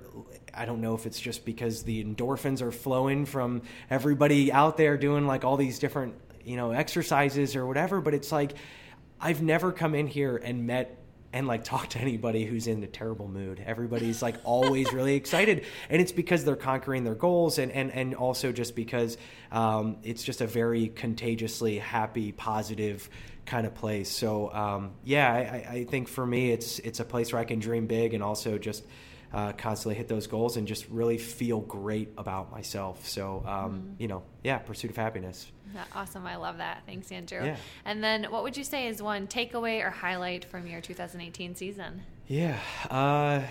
I 0.55 0.65
don't 0.65 0.81
know 0.81 0.95
if 0.95 1.07
it's 1.07 1.21
just 1.21 1.45
because 1.45 1.83
the 1.83 2.05
endorphins 2.05 2.63
are 2.63 2.73
flowing 2.73 3.27
from 3.27 3.63
everybody 3.91 4.53
out 4.53 4.77
there 4.77 4.97
doing 4.97 5.27
like 5.27 5.45
all 5.45 5.57
these 5.57 5.79
different, 5.79 6.15
you 6.45 6.57
know, 6.57 6.73
exercises 6.73 7.57
or 7.57 7.67
whatever, 7.67 8.01
but 8.01 8.15
it's 8.15 8.33
like 8.33 8.55
I've 9.21 9.43
never 9.43 9.73
come 9.73 9.95
in 9.95 10.07
here 10.07 10.37
and 10.37 10.67
met 10.67 10.99
and 11.33 11.47
like 11.47 11.63
talk 11.65 11.89
to 11.89 11.99
anybody 11.99 12.45
who's 12.45 12.67
in 12.67 12.83
a 12.83 12.87
terrible 12.87 13.29
mood. 13.29 13.63
Everybody's 13.65 14.23
like 14.23 14.37
always 14.45 14.93
really 14.93 15.15
excited, 15.23 15.65
and 15.91 16.01
it's 16.01 16.13
because 16.13 16.45
they're 16.45 16.57
conquering 16.57 17.05
their 17.05 17.15
goals, 17.15 17.59
and 17.59 17.71
and 17.73 17.93
and 17.93 18.15
also 18.15 18.53
just 18.53 18.75
because 18.75 19.17
um, 19.53 19.99
it's 20.03 20.23
just 20.23 20.41
a 20.41 20.47
very 20.47 20.89
contagiously 20.89 21.79
happy, 21.79 22.33
positive 22.33 23.09
kind 23.47 23.67
of 23.67 23.75
place. 23.75 24.11
So 24.11 24.53
um, 24.53 24.93
yeah, 25.05 25.33
I, 25.33 25.73
I 25.73 25.85
think 25.85 26.09
for 26.09 26.27
me, 26.27 26.51
it's 26.51 26.79
it's 26.81 27.01
a 27.01 27.05
place 27.05 27.33
where 27.33 27.41
I 27.41 27.45
can 27.45 27.59
dream 27.59 27.87
big 27.87 28.15
and 28.15 28.23
also 28.23 28.59
just. 28.59 28.85
Uh, 29.31 29.53
constantly 29.53 29.95
hit 29.95 30.09
those 30.09 30.27
goals 30.27 30.57
and 30.57 30.67
just 30.67 30.89
really 30.89 31.19
feel 31.19 31.61
great 31.61 32.09
about 32.17 32.51
myself. 32.51 33.07
So, 33.07 33.45
um, 33.47 33.83
mm. 33.83 34.01
you 34.01 34.09
know, 34.09 34.23
yeah, 34.43 34.57
pursuit 34.57 34.91
of 34.91 34.97
happiness. 34.97 35.53
Awesome. 35.95 36.27
I 36.27 36.37
love 36.37 36.59
that. 36.59 36.83
Thanks, 36.87 37.13
Andrew. 37.13 37.45
Yeah. 37.45 37.57
And 37.85 38.03
then 38.03 38.25
what 38.25 38.43
would 38.43 38.57
you 38.57 38.65
say 38.65 38.89
is 38.89 39.03
one 39.03 39.27
takeaway 39.27 39.85
or 39.85 39.91
highlight 39.91 40.45
from 40.47 40.67
your 40.67 40.81
2018 40.81 41.55
season? 41.55 42.03
Yeah. 42.27 42.59
Uh, 42.91 43.43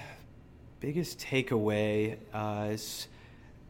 biggest 0.79 1.19
takeaway 1.19 2.17
uh, 2.33 2.69
is 2.71 3.07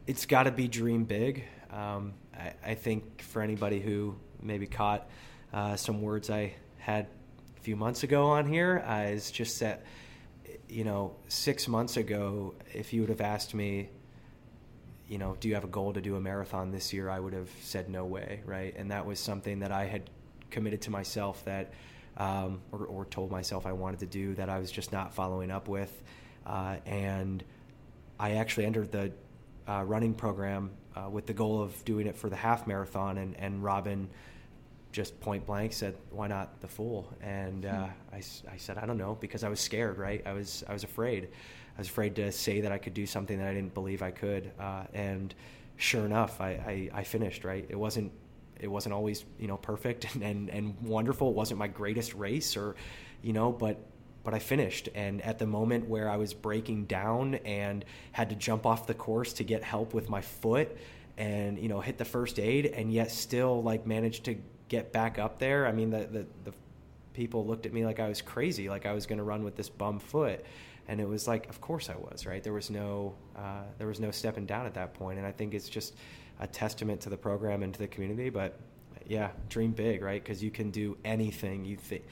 it's 0.06 0.26
got 0.26 0.44
to 0.44 0.50
be 0.50 0.68
dream 0.68 1.04
big. 1.04 1.44
Um, 1.70 2.14
I, 2.34 2.52
I, 2.64 2.74
think 2.74 3.20
for 3.22 3.42
anybody 3.42 3.80
who 3.80 4.16
maybe 4.42 4.66
caught 4.66 5.06
uh, 5.52 5.76
some 5.76 6.00
words 6.00 6.30
I 6.30 6.54
had 6.78 7.06
a 7.56 7.60
few 7.60 7.76
months 7.76 8.04
ago 8.04 8.26
on 8.26 8.46
here, 8.46 8.82
uh, 8.86 9.10
is 9.10 9.30
just 9.30 9.60
that, 9.60 9.82
you 10.68 10.84
know, 10.84 11.14
six 11.28 11.66
months 11.68 11.96
ago, 11.96 12.54
if 12.72 12.92
you 12.92 13.00
would 13.00 13.10
have 13.10 13.20
asked 13.20 13.54
me, 13.54 13.88
you 15.08 15.16
know, 15.16 15.36
do 15.40 15.48
you 15.48 15.54
have 15.54 15.64
a 15.64 15.68
goal 15.68 15.92
to 15.94 16.00
do 16.00 16.16
a 16.16 16.20
marathon 16.20 16.70
this 16.70 16.92
year? 16.92 17.08
I 17.08 17.18
would 17.18 17.32
have 17.32 17.48
said 17.62 17.88
no 17.88 18.04
way, 18.04 18.42
right? 18.44 18.74
And 18.76 18.90
that 18.90 19.06
was 19.06 19.18
something 19.18 19.60
that 19.60 19.72
I 19.72 19.86
had 19.86 20.10
committed 20.50 20.82
to 20.82 20.90
myself 20.90 21.44
that, 21.46 21.72
um, 22.18 22.60
or, 22.72 22.84
or, 22.86 23.04
told 23.06 23.30
myself 23.30 23.64
I 23.64 23.72
wanted 23.72 24.00
to 24.00 24.06
do 24.06 24.34
that 24.34 24.48
I 24.48 24.58
was 24.58 24.70
just 24.70 24.92
not 24.92 25.14
following 25.14 25.50
up 25.50 25.68
with. 25.68 26.02
Uh, 26.46 26.76
and 26.84 27.42
I 28.18 28.32
actually 28.32 28.66
entered 28.66 28.92
the 28.92 29.12
uh, 29.66 29.84
running 29.84 30.14
program 30.14 30.70
uh, 30.96 31.08
with 31.08 31.26
the 31.26 31.32
goal 31.32 31.62
of 31.62 31.84
doing 31.84 32.06
it 32.06 32.16
for 32.16 32.28
the 32.28 32.36
half 32.36 32.66
marathon, 32.66 33.18
and, 33.18 33.36
and 33.38 33.62
Robin 33.62 34.08
just 34.92 35.18
point 35.20 35.46
blank 35.46 35.72
said, 35.72 35.96
"Why 36.10 36.28
not 36.28 36.60
the 36.60 36.68
fool?" 36.68 37.12
And 37.20 37.66
uh, 37.66 37.86
hmm. 37.86 38.14
I, 38.14 38.16
I 38.52 38.56
said, 38.56 38.78
"I 38.78 38.86
don't 38.86 38.98
know," 38.98 39.16
because 39.20 39.44
I 39.44 39.48
was 39.48 39.60
scared, 39.60 39.98
right? 39.98 40.22
I 40.26 40.32
was 40.32 40.64
I 40.68 40.72
was 40.72 40.84
afraid. 40.84 41.28
I 41.76 41.80
was 41.80 41.88
afraid 41.88 42.16
to 42.16 42.32
say 42.32 42.62
that 42.62 42.72
I 42.72 42.78
could 42.78 42.94
do 42.94 43.06
something 43.06 43.38
that 43.38 43.46
I 43.46 43.54
didn't 43.54 43.74
believe 43.74 44.02
I 44.02 44.10
could. 44.10 44.50
Uh, 44.58 44.84
and 44.92 45.32
sure 45.76 46.04
enough, 46.04 46.40
I, 46.40 46.48
I, 46.48 46.90
I, 46.92 47.04
finished. 47.04 47.44
Right, 47.44 47.64
it 47.68 47.76
wasn't 47.76 48.10
it 48.58 48.68
wasn't 48.68 48.94
always 48.94 49.24
you 49.38 49.46
know 49.46 49.56
perfect 49.56 50.12
and, 50.14 50.22
and, 50.30 50.50
and 50.50 50.80
wonderful. 50.82 51.28
It 51.28 51.34
wasn't 51.34 51.58
my 51.58 51.68
greatest 51.68 52.14
race, 52.14 52.56
or 52.56 52.74
you 53.22 53.32
know, 53.32 53.52
but 53.52 53.78
but 54.24 54.34
I 54.34 54.38
finished. 54.38 54.88
And 54.94 55.22
at 55.22 55.38
the 55.38 55.46
moment 55.46 55.88
where 55.88 56.10
I 56.10 56.16
was 56.16 56.34
breaking 56.34 56.86
down 56.86 57.36
and 57.36 57.84
had 58.12 58.30
to 58.30 58.36
jump 58.36 58.66
off 58.66 58.86
the 58.86 58.94
course 58.94 59.34
to 59.34 59.44
get 59.44 59.62
help 59.62 59.94
with 59.94 60.08
my 60.08 60.20
foot, 60.20 60.76
and 61.16 61.58
you 61.58 61.68
know 61.68 61.80
hit 61.80 61.98
the 61.98 62.04
first 62.04 62.38
aid, 62.38 62.66
and 62.66 62.92
yet 62.92 63.10
still 63.10 63.62
like 63.62 63.86
managed 63.86 64.24
to 64.24 64.36
get 64.68 64.92
back 64.92 65.18
up 65.18 65.38
there. 65.38 65.66
I 65.66 65.72
mean, 65.72 65.90
the 65.90 66.06
the, 66.06 66.26
the 66.44 66.52
people 67.18 67.44
looked 67.44 67.66
at 67.66 67.72
me 67.72 67.84
like 67.84 67.98
I 67.98 68.08
was 68.08 68.22
crazy, 68.22 68.68
like 68.68 68.86
I 68.86 68.92
was 68.92 69.04
going 69.04 69.18
to 69.18 69.24
run 69.24 69.42
with 69.42 69.56
this 69.56 69.68
bum 69.68 69.98
foot. 69.98 70.44
And 70.86 71.00
it 71.00 71.08
was 71.08 71.28
like 71.28 71.48
of 71.50 71.60
course 71.60 71.90
i 71.90 71.96
was 71.96 72.24
right? 72.24 72.42
There 72.42 72.52
was 72.52 72.70
no 72.70 73.14
uh, 73.36 73.64
there 73.76 73.88
was 73.88 74.00
no 74.00 74.10
stepping 74.10 74.46
down 74.46 74.66
at 74.66 74.74
that 74.74 74.94
point. 74.94 75.18
And 75.18 75.26
i 75.26 75.32
think 75.32 75.52
it's 75.52 75.68
just 75.68 75.96
a 76.40 76.46
testament 76.46 77.00
to 77.02 77.10
the 77.10 77.16
program 77.16 77.62
and 77.62 77.74
to 77.74 77.80
the 77.80 77.88
community. 77.88 78.30
But 78.30 78.58
yeah 79.06 79.30
dream 79.48 79.72
big 79.72 80.02
right? 80.02 80.22
Because 80.22 80.42
you 80.42 80.50
can 80.50 80.70
do 80.70 80.96
anything 81.04 81.64
you 81.64 81.76
think 81.76 82.04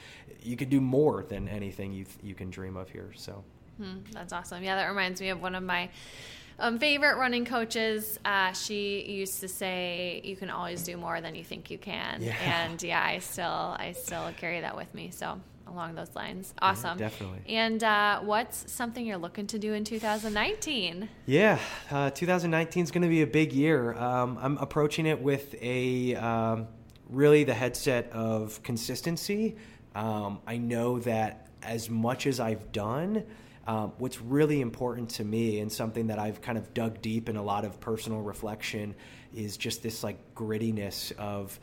you 0.42 0.56
can 0.56 0.68
do 0.68 0.80
more 0.80 1.24
than 1.24 1.48
anything 1.48 1.92
you 1.92 2.04
th- 2.04 2.18
you 2.22 2.34
can 2.34 2.50
dream 2.50 2.76
of 2.76 2.90
here 2.90 3.12
so. 3.14 3.44
Hmm, 3.78 3.98
that's 4.12 4.32
awesome. 4.32 4.62
Yeah 4.62 4.74
that 4.76 4.88
reminds 4.88 5.20
me 5.20 5.28
of 5.28 5.40
one 5.40 5.54
of 5.54 5.62
my 5.62 5.88
um, 6.58 6.78
favorite 6.78 7.16
running 7.16 7.44
coaches 7.44 8.18
uh, 8.24 8.52
she 8.52 9.04
used 9.10 9.40
to 9.40 9.48
say 9.48 10.20
you 10.24 10.36
can 10.36 10.50
always 10.50 10.82
do 10.82 10.96
more 10.96 11.20
than 11.20 11.34
you 11.34 11.44
think 11.44 11.70
you 11.70 11.78
can 11.78 12.22
yeah. 12.22 12.34
and 12.44 12.82
yeah 12.82 13.02
i 13.02 13.18
still 13.18 13.76
i 13.78 13.92
still 13.96 14.30
carry 14.36 14.60
that 14.60 14.76
with 14.76 14.92
me 14.94 15.10
so 15.10 15.40
along 15.66 15.94
those 15.94 16.14
lines. 16.14 16.54
Awesome. 16.60 16.98
Yeah, 16.98 17.08
definitely. 17.08 17.40
And 17.48 17.82
uh, 17.82 18.20
what's 18.20 18.70
something 18.70 19.04
you're 19.04 19.18
looking 19.18 19.46
to 19.48 19.58
do 19.58 19.72
in 19.72 19.84
2019? 19.84 21.08
Yeah, 21.26 21.58
uh, 21.90 22.10
2019 22.10 22.84
is 22.84 22.90
going 22.90 23.02
to 23.02 23.08
be 23.08 23.22
a 23.22 23.26
big 23.26 23.52
year. 23.52 23.94
Um, 23.94 24.38
I'm 24.40 24.58
approaching 24.58 25.06
it 25.06 25.20
with 25.20 25.54
a 25.60 26.14
um, 26.16 26.68
really 27.08 27.44
the 27.44 27.54
headset 27.54 28.10
of 28.12 28.62
consistency. 28.62 29.56
Um, 29.94 30.40
I 30.46 30.56
know 30.58 30.98
that 31.00 31.48
as 31.62 31.90
much 31.90 32.26
as 32.26 32.38
I've 32.38 32.70
done, 32.72 33.24
um, 33.66 33.92
what's 33.98 34.20
really 34.20 34.60
important 34.60 35.10
to 35.10 35.24
me 35.24 35.60
and 35.60 35.70
something 35.70 36.06
that 36.08 36.18
I've 36.18 36.40
kind 36.40 36.56
of 36.56 36.72
dug 36.72 37.02
deep 37.02 37.28
in 37.28 37.36
a 37.36 37.42
lot 37.42 37.64
of 37.64 37.80
personal 37.80 38.20
reflection 38.20 38.94
is 39.34 39.56
just 39.56 39.82
this 39.82 40.04
like 40.04 40.18
grittiness 40.34 41.12
of 41.18 41.58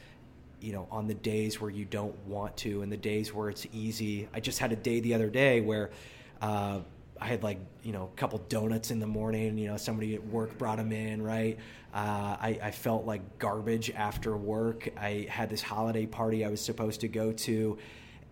you 0.64 0.72
know, 0.72 0.88
on 0.90 1.08
the 1.08 1.14
days 1.14 1.60
where 1.60 1.70
you 1.70 1.84
don't 1.84 2.18
want 2.26 2.56
to 2.56 2.84
and 2.84 2.92
the 2.92 2.98
days 2.98 3.34
where 3.34 3.50
it's 3.50 3.68
easy. 3.74 4.30
I 4.34 4.40
just 4.40 4.60
had 4.60 4.72
a 4.72 4.78
day 4.78 5.02
the 5.02 5.14
other 5.14 5.30
day 5.30 5.60
where 5.60 5.92
uh, 6.42 6.80
I 7.20 7.26
had 7.26 7.44
like, 7.44 7.60
you 7.84 7.92
know, 7.92 8.10
a 8.14 8.18
couple 8.18 8.40
donuts 8.48 8.90
in 8.90 9.00
the 9.00 9.08
morning, 9.08 9.58
you 9.58 9.68
know, 9.68 9.76
somebody 9.76 10.16
at 10.16 10.26
work 10.26 10.58
brought 10.58 10.78
them 10.78 10.94
in, 10.94 11.22
right? 11.22 11.60
Uh, 11.94 12.38
I, 12.40 12.60
I 12.64 12.72
felt 12.72 13.06
like 13.06 13.40
garbage 13.40 13.92
after 13.92 14.38
work. 14.38 14.88
I 14.98 15.28
had 15.30 15.50
this 15.50 15.62
holiday 15.62 16.06
party 16.06 16.46
I 16.46 16.50
was 16.50 16.62
supposed 16.62 17.02
to 17.02 17.10
go 17.10 17.34
to, 17.34 17.78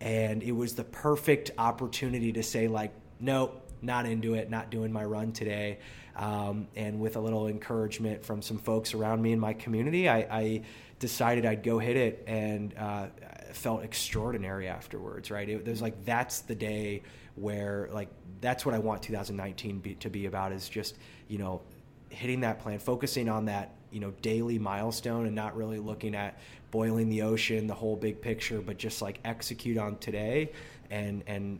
and 0.00 0.42
it 0.42 0.52
was 0.52 0.74
the 0.74 0.84
perfect 0.84 1.50
opportunity 1.58 2.32
to 2.32 2.42
say, 2.42 2.66
like, 2.66 2.92
nope, 3.22 3.62
not 3.80 4.04
into 4.04 4.34
it, 4.34 4.50
not 4.50 4.70
doing 4.70 4.92
my 4.92 5.04
run 5.04 5.32
today. 5.32 5.78
Um, 6.16 6.68
and 6.76 7.00
with 7.00 7.16
a 7.16 7.20
little 7.20 7.48
encouragement 7.48 8.24
from 8.24 8.42
some 8.42 8.58
folks 8.58 8.92
around 8.92 9.22
me 9.22 9.32
in 9.32 9.40
my 9.40 9.54
community, 9.54 10.08
I, 10.08 10.18
I 10.18 10.62
decided 10.98 11.46
I'd 11.46 11.62
go 11.62 11.78
hit 11.78 11.96
it 11.96 12.24
and 12.26 12.74
uh, 12.76 13.06
felt 13.52 13.82
extraordinary 13.82 14.68
afterwards, 14.68 15.30
right? 15.30 15.48
It, 15.48 15.66
was 15.66 15.80
like, 15.80 16.04
that's 16.04 16.40
the 16.40 16.54
day 16.54 17.02
where, 17.36 17.88
like, 17.92 18.08
that's 18.40 18.66
what 18.66 18.74
I 18.74 18.78
want 18.78 19.02
2019 19.02 19.78
be, 19.78 19.94
to 19.94 20.10
be 20.10 20.26
about 20.26 20.52
is 20.52 20.68
just, 20.68 20.98
you 21.28 21.38
know, 21.38 21.62
hitting 22.10 22.40
that 22.40 22.60
plan, 22.60 22.78
focusing 22.78 23.28
on 23.28 23.46
that, 23.46 23.74
you 23.90 24.00
know, 24.00 24.10
daily 24.20 24.58
milestone 24.58 25.26
and 25.26 25.34
not 25.34 25.56
really 25.56 25.78
looking 25.78 26.14
at 26.14 26.38
boiling 26.70 27.08
the 27.08 27.22
ocean, 27.22 27.66
the 27.66 27.74
whole 27.74 27.96
big 27.96 28.20
picture, 28.20 28.60
but 28.60 28.76
just 28.76 29.00
like 29.00 29.18
execute 29.24 29.78
on 29.78 29.96
today 29.96 30.52
and, 30.90 31.22
and 31.26 31.58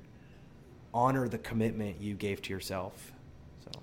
honor 0.95 1.29
the 1.29 1.39
commitment 1.39 2.01
you 2.01 2.15
gave 2.15 2.43
to 2.43 2.53
yourself. 2.53 3.13
So. 3.65 3.81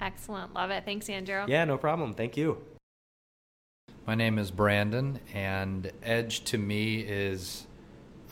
Excellent. 0.00 0.54
Love 0.54 0.70
it. 0.70 0.84
Thanks, 0.84 1.08
Andrew. 1.08 1.44
Yeah, 1.46 1.64
no 1.64 1.78
problem. 1.78 2.14
Thank 2.14 2.36
you. 2.36 2.58
My 4.06 4.14
name 4.16 4.38
is 4.38 4.50
Brandon, 4.50 5.20
and 5.32 5.92
Edge 6.02 6.42
to 6.44 6.58
me 6.58 7.00
is 7.00 7.66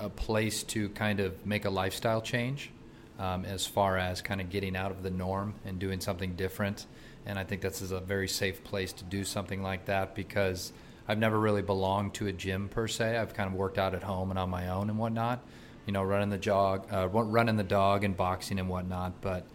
a 0.01 0.09
place 0.09 0.65
to 0.65 0.89
kind 0.91 1.21
of 1.21 1.47
make 1.47 1.65
a 1.65 1.71
lifestyle 1.71 2.21
change 2.21 2.71
um, 3.21 3.45
as 3.45 3.67
far 3.67 3.97
as 3.97 4.21
kind 4.23 4.41
of 4.41 4.51
getting 4.51 4.75
out 4.75 4.91
of 4.91 5.03
the 5.03 5.11
norm 5.11 5.55
and 5.65 5.79
doing 5.79 6.01
something 6.01 6.35
different. 6.35 6.87
And 7.27 7.39
I 7.39 7.45
think 7.45 7.61
this 7.61 7.83
is 7.83 7.93
a 7.93 8.01
very 8.01 8.27
safe 8.27 8.65
place 8.65 8.93
to 8.95 9.05
do 9.05 9.23
something 9.25 9.63
like 9.63 9.85
that 9.85 10.15
because 10.15 10.73
I've 11.07 11.19
never 11.19 11.39
really 11.39 11.63
belonged 11.63 12.15
to 12.15 12.27
a 12.29 12.33
gym 12.33 12.69
per 12.69 12.89
se. 12.89 13.17
I've 13.17 13.35
kind 13.35 13.49
of 13.49 13.55
worked 13.55 13.79
out 13.79 13.95
at 13.95 14.03
home 14.03 14.31
and 14.31 14.39
on 14.39 14.49
my 14.49 14.69
own 14.69 14.89
and 14.89 14.99
whatnot, 14.99 15.41
you 15.87 15.93
know, 15.93 16.03
running 16.03 16.31
the 16.31 16.39
jog, 16.39 16.87
uh, 16.93 17.09
running 17.09 17.57
the 17.57 17.65
dog 17.65 18.05
and 18.05 18.17
boxing 18.17 18.59
and 18.59 18.69
whatnot. 18.69 19.21
But 19.21 19.47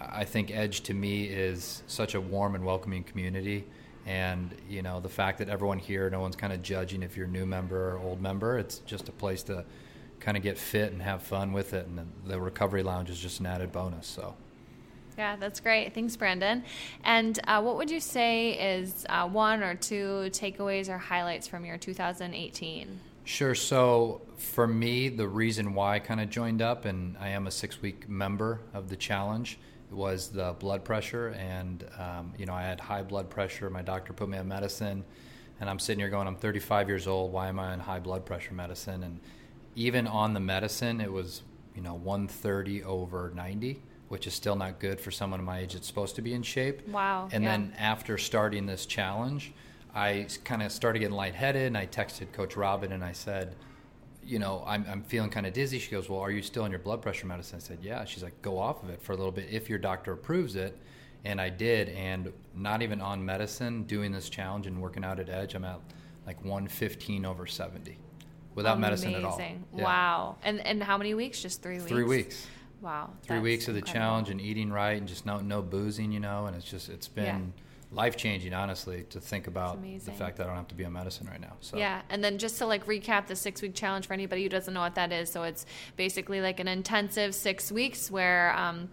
I 0.00 0.24
think 0.24 0.50
Edge 0.50 0.80
to 0.82 0.94
me 0.94 1.24
is 1.24 1.82
such 1.86 2.14
a 2.14 2.20
warm 2.20 2.54
and 2.54 2.64
welcoming 2.64 3.04
community. 3.04 3.64
And 4.06 4.54
you 4.68 4.82
know 4.82 4.98
the 5.00 5.10
fact 5.10 5.38
that 5.38 5.48
everyone 5.48 5.78
here 5.78 6.08
no 6.08 6.20
one's 6.20 6.36
kind 6.36 6.52
of 6.52 6.62
judging 6.62 7.02
if 7.02 7.16
you're 7.16 7.26
a 7.26 7.30
new 7.30 7.44
member 7.44 7.92
or 7.92 7.98
old 7.98 8.20
member. 8.20 8.58
It's 8.58 8.78
just 8.78 9.08
a 9.08 9.12
place 9.12 9.42
to 9.44 9.64
kind 10.20 10.36
of 10.36 10.42
get 10.42 10.58
fit 10.58 10.92
and 10.92 11.02
have 11.02 11.22
fun 11.22 11.52
with 11.52 11.72
it 11.74 11.86
and 11.86 12.06
the 12.26 12.40
recovery 12.40 12.82
lounge 12.82 13.08
is 13.08 13.18
just 13.18 13.40
an 13.40 13.46
added 13.46 13.72
bonus 13.72 14.06
so. 14.06 14.34
Yeah 15.18 15.36
that's 15.36 15.60
great. 15.60 15.92
Thanks 15.92 16.16
brandon. 16.16 16.64
And 17.04 17.38
uh, 17.46 17.60
what 17.62 17.76
would 17.76 17.90
you 17.90 18.00
say 18.00 18.78
is 18.78 19.04
uh, 19.10 19.28
one 19.28 19.62
or 19.62 19.74
two 19.74 20.30
takeaways 20.30 20.88
or 20.88 20.96
highlights 20.96 21.46
from 21.46 21.66
your 21.66 21.76
2018 21.76 23.00
Sure. 23.30 23.54
So 23.54 24.22
for 24.38 24.66
me, 24.66 25.08
the 25.08 25.28
reason 25.28 25.72
why 25.72 25.94
I 25.94 25.98
kind 26.00 26.20
of 26.20 26.30
joined 26.30 26.60
up, 26.60 26.84
and 26.84 27.16
I 27.18 27.28
am 27.28 27.46
a 27.46 27.50
six 27.52 27.80
week 27.80 28.08
member 28.08 28.60
of 28.74 28.88
the 28.88 28.96
challenge, 28.96 29.60
was 29.92 30.30
the 30.30 30.56
blood 30.58 30.84
pressure, 30.84 31.28
and 31.28 31.84
um, 31.96 32.32
you 32.36 32.44
know 32.44 32.52
I 32.52 32.62
had 32.62 32.80
high 32.80 33.02
blood 33.02 33.30
pressure. 33.30 33.70
My 33.70 33.82
doctor 33.82 34.12
put 34.12 34.28
me 34.28 34.36
on 34.36 34.48
medicine, 34.48 35.04
and 35.60 35.70
I'm 35.70 35.78
sitting 35.78 36.00
here 36.00 36.10
going, 36.10 36.26
I'm 36.26 36.34
35 36.34 36.88
years 36.88 37.06
old. 37.06 37.32
Why 37.32 37.46
am 37.46 37.60
I 37.60 37.70
on 37.72 37.78
high 37.78 38.00
blood 38.00 38.26
pressure 38.26 38.52
medicine? 38.52 39.04
And 39.04 39.20
even 39.76 40.08
on 40.08 40.34
the 40.34 40.40
medicine, 40.40 41.00
it 41.00 41.12
was 41.12 41.42
you 41.76 41.82
know 41.82 41.94
130 41.94 42.82
over 42.82 43.32
90 43.32 43.80
which 44.08 44.26
is 44.26 44.34
still 44.34 44.56
not 44.56 44.80
good 44.80 45.00
for 45.00 45.12
someone 45.12 45.42
my 45.44 45.60
age 45.60 45.74
that's 45.74 45.86
supposed 45.86 46.16
to 46.16 46.20
be 46.20 46.34
in 46.34 46.42
shape. 46.42 46.84
Wow. 46.88 47.28
And 47.30 47.44
yeah. 47.44 47.50
then 47.52 47.74
after 47.78 48.18
starting 48.18 48.66
this 48.66 48.84
challenge, 48.84 49.52
I 49.94 50.26
kind 50.44 50.62
of 50.62 50.72
started 50.72 51.00
getting 51.00 51.16
lightheaded, 51.16 51.66
and 51.66 51.76
I 51.76 51.86
texted 51.86 52.32
Coach 52.32 52.56
Robin 52.56 52.92
and 52.92 53.04
I 53.04 53.12
said, 53.12 53.56
you 54.24 54.38
know, 54.38 54.62
I'm, 54.66 54.84
I'm 54.88 55.02
feeling 55.02 55.30
kind 55.30 55.46
of 55.46 55.52
dizzy. 55.52 55.78
She 55.78 55.90
goes, 55.90 56.08
Well, 56.08 56.20
are 56.20 56.30
you 56.30 56.42
still 56.42 56.62
on 56.62 56.70
your 56.70 56.80
blood 56.80 57.02
pressure 57.02 57.26
medicine? 57.26 57.56
I 57.56 57.60
said, 57.60 57.78
Yeah. 57.82 58.04
She's 58.04 58.22
like, 58.22 58.40
Go 58.42 58.58
off 58.58 58.82
of 58.82 58.90
it 58.90 59.02
for 59.02 59.12
a 59.12 59.16
little 59.16 59.32
bit 59.32 59.48
if 59.50 59.68
your 59.68 59.78
doctor 59.78 60.12
approves 60.12 60.56
it. 60.56 60.76
And 61.24 61.40
I 61.40 61.50
did. 61.50 61.88
And 61.90 62.32
not 62.54 62.82
even 62.82 63.00
on 63.00 63.24
medicine, 63.24 63.84
doing 63.84 64.12
this 64.12 64.28
challenge 64.28 64.66
and 64.66 64.80
working 64.80 65.04
out 65.04 65.20
at 65.20 65.28
Edge, 65.28 65.54
I'm 65.54 65.64
at 65.64 65.80
like 66.26 66.38
115 66.44 67.24
over 67.24 67.46
70 67.46 67.98
without 68.54 68.78
medicine 68.78 69.14
at 69.14 69.24
all. 69.24 69.40
Yeah. 69.40 69.56
Wow. 69.72 70.36
And 70.42 70.64
and 70.66 70.82
how 70.82 70.96
many 70.96 71.14
weeks? 71.14 71.42
Just 71.42 71.62
three 71.62 71.78
weeks. 71.78 71.88
Three 71.88 72.04
weeks. 72.04 72.46
Wow. 72.80 73.10
Three 73.22 73.40
weeks 73.40 73.68
of 73.68 73.74
the 73.74 73.78
incredible. 73.78 74.06
challenge 74.06 74.30
and 74.30 74.40
eating 74.40 74.70
right 74.70 74.96
and 74.96 75.08
just 75.08 75.26
no 75.26 75.38
no 75.38 75.62
boozing, 75.62 76.12
you 76.12 76.20
know. 76.20 76.46
And 76.46 76.56
it's 76.56 76.64
just 76.64 76.88
it's 76.88 77.08
been 77.08 77.52
life 77.92 78.16
changing, 78.16 78.54
honestly, 78.54 79.04
to 79.10 79.20
think 79.20 79.46
about 79.46 79.82
the 79.82 80.12
fact 80.12 80.36
that 80.36 80.44
I 80.44 80.46
don't 80.46 80.56
have 80.56 80.68
to 80.68 80.74
be 80.74 80.84
on 80.84 80.92
medicine 80.92 81.26
right 81.30 81.40
now. 81.40 81.56
So 81.60 81.76
Yeah, 81.76 82.02
and 82.08 82.22
then 82.22 82.38
just 82.38 82.58
to 82.58 82.66
like 82.66 82.86
recap 82.86 83.26
the 83.26 83.36
six 83.36 83.62
week 83.62 83.74
challenge 83.74 84.06
for 84.06 84.14
anybody 84.14 84.42
who 84.42 84.48
doesn't 84.48 84.72
know 84.72 84.80
what 84.80 84.94
that 84.94 85.12
is. 85.12 85.30
So 85.30 85.42
it's 85.42 85.66
basically 85.96 86.40
like 86.40 86.60
an 86.60 86.68
intensive 86.68 87.34
six 87.34 87.72
weeks 87.72 88.10
where 88.10 88.54
um, 88.56 88.90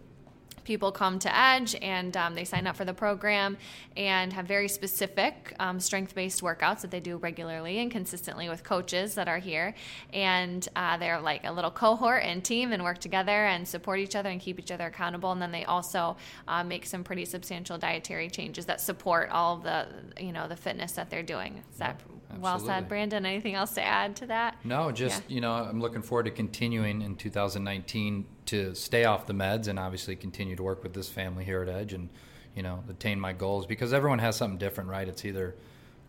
people 0.68 0.92
come 0.92 1.18
to 1.18 1.36
Edge 1.36 1.76
and 1.82 2.16
um, 2.18 2.36
they 2.36 2.44
sign 2.44 2.68
up 2.68 2.76
for 2.76 2.84
the 2.84 2.94
program 2.94 3.58
and 3.96 4.34
have 4.34 4.46
very 4.46 4.68
specific 4.68 5.56
um, 5.60 5.80
strength 5.80 6.14
based 6.14 6.42
workouts 6.42 6.82
that 6.82 6.92
they 6.92 7.00
do 7.00 7.16
regularly 7.16 7.80
and 7.80 7.90
consistently 7.90 8.50
with 8.50 8.66
coaches 8.66 9.16
that 9.16 9.30
are 9.30 9.40
here. 9.40 9.74
And 10.12 10.68
uh, 10.76 10.98
they're 10.98 11.22
like 11.22 11.46
a 11.46 11.52
little 11.52 11.72
cohort 11.72 12.22
and 12.24 12.44
team 12.44 12.74
and 12.74 12.84
work 12.84 13.00
together 13.00 13.46
and 13.46 13.66
support 13.66 14.00
each 14.00 14.16
other 14.16 14.30
and 14.30 14.42
keep 14.42 14.60
each 14.60 14.70
other 14.70 14.88
accountable. 14.88 15.32
And 15.32 15.42
then 15.42 15.54
they 15.54 15.64
also 15.64 16.18
uh, 16.50 16.66
make 16.66 16.86
some 16.86 17.02
pretty 17.02 17.24
substantial 17.24 17.78
dietary 17.78 18.30
changes 18.30 18.66
that 18.66 18.82
support 18.82 19.30
all 19.30 19.56
of 19.56 19.64
the 19.64 19.88
you 20.20 20.34
know 20.34 20.50
the 20.50 20.58
fitness 20.58 20.92
that 20.94 21.10
they're 21.10 21.24
doing. 21.24 21.64
Is 21.72 21.78
that 21.78 22.02
well 22.40 22.60
said, 22.60 22.88
Brandon? 22.90 23.26
Anything 23.26 23.56
else 23.56 23.74
to 23.76 23.82
add 23.84 24.16
to 24.18 24.26
that? 24.28 24.58
No, 24.64 24.92
just 24.92 25.24
Yeah. 25.28 25.36
you 25.36 25.42
know, 25.42 25.54
I'm 25.54 25.80
looking 25.82 26.02
forward 26.02 26.24
to 26.24 26.32
continuing 26.32 27.02
in 27.02 27.16
2019 27.16 28.26
to 28.48 28.74
stay 28.76 29.06
off 29.06 29.26
the 29.26 29.34
meds 29.34 29.68
and 29.68 29.78
obviously 29.80 30.16
continue 30.16 30.56
to 30.56 30.64
work 30.64 30.84
with 30.84 30.94
this 30.94 31.10
family 31.10 31.44
here 31.46 31.62
at 31.62 31.70
Edge 31.70 31.94
and 31.94 32.10
you 32.56 32.64
know 32.64 32.84
attain 32.90 33.20
my 33.20 33.34
goals 33.34 33.66
because 33.66 33.94
everyone 33.94 34.20
has 34.20 34.36
something 34.36 34.58
different, 34.58 34.90
right? 34.90 35.08
It's 35.08 35.24
either 35.26 35.56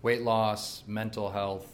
weight 0.02 0.22
loss, 0.22 0.82
mental 0.86 1.30
health, 1.30 1.66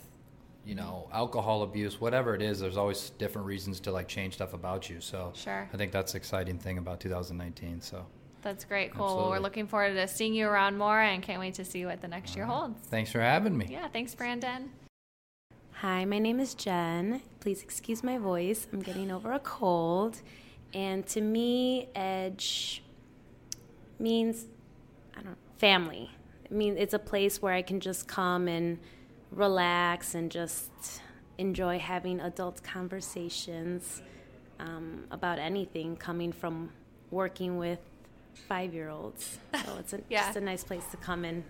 you 0.65 0.75
know, 0.75 1.09
alcohol 1.13 1.63
abuse, 1.63 2.01
whatever 2.01 2.35
it 2.35 2.41
is. 2.43 2.59
There's 2.61 2.77
always 2.79 3.11
different 3.11 3.47
reasons 3.47 3.81
to 3.81 3.93
like 3.93 4.09
change 4.09 4.35
stuff 4.35 4.55
about 4.55 4.89
you. 4.89 5.01
So 5.01 5.33
Sure. 5.35 5.69
I 5.73 5.77
think 5.77 5.93
that's 5.93 6.13
the 6.13 6.19
exciting 6.19 6.59
thing 6.59 6.79
about 6.79 7.01
2019. 7.01 7.81
So 7.83 8.07
That's 8.45 8.67
great. 8.67 8.93
Cool. 8.93 9.17
Well, 9.17 9.31
we're 9.31 9.39
looking 9.39 9.67
forward 9.67 9.95
to 9.95 10.07
seeing 10.07 10.35
you 10.35 10.47
around 10.47 10.77
more 10.77 11.01
and 11.01 11.23
can't 11.23 11.41
wait 11.41 11.55
to 11.55 11.65
see 11.65 11.87
what 11.87 12.03
the 12.03 12.09
next 12.09 12.37
year 12.37 12.45
holds. 12.45 12.79
thanks 12.89 13.11
for 13.11 13.21
having 13.21 13.57
me. 13.57 13.69
Yeah, 13.71 13.89
thanks, 13.89 14.15
Brandon. 14.15 14.71
Hi, 15.81 16.05
my 16.05 16.19
name 16.19 16.39
is 16.39 16.53
Jen. 16.53 17.23
Please 17.41 17.63
excuse 17.63 18.03
my 18.03 18.19
voice. 18.19 18.67
I'm 18.71 18.83
getting 18.83 19.11
over 19.11 19.33
a 19.33 19.39
cold. 19.39 20.21
And 20.75 21.07
to 21.07 21.23
me, 21.23 21.89
Edge 21.95 22.83
means, 23.99 24.45
I 25.15 25.23
don't 25.23 25.31
know, 25.31 25.37
family. 25.57 26.11
I 26.51 26.53
mean, 26.53 26.77
it's 26.77 26.93
a 26.93 26.99
place 26.99 27.41
where 27.41 27.55
I 27.55 27.63
can 27.63 27.81
just 27.81 28.07
come 28.07 28.47
and 28.47 28.79
relax 29.31 30.15
and 30.15 30.31
just 30.31 30.71
enjoy 31.39 31.79
having 31.79 32.21
adult 32.21 32.63
conversations 32.63 34.03
um, 34.61 35.05
about 35.11 35.39
anything 35.39 35.97
coming 35.97 36.31
from 36.31 36.71
working 37.11 37.57
with 37.57 37.79
five 38.49 38.75
year 38.75 38.89
olds. 38.91 39.39
So 39.65 39.77
it's 39.79 39.93
a, 39.93 40.01
Yeah. 40.09 40.25
just 40.27 40.37
a 40.37 40.41
nice 40.41 40.65
place 40.65 40.85
to 40.91 40.97
come 40.97 41.25
and 41.25 41.45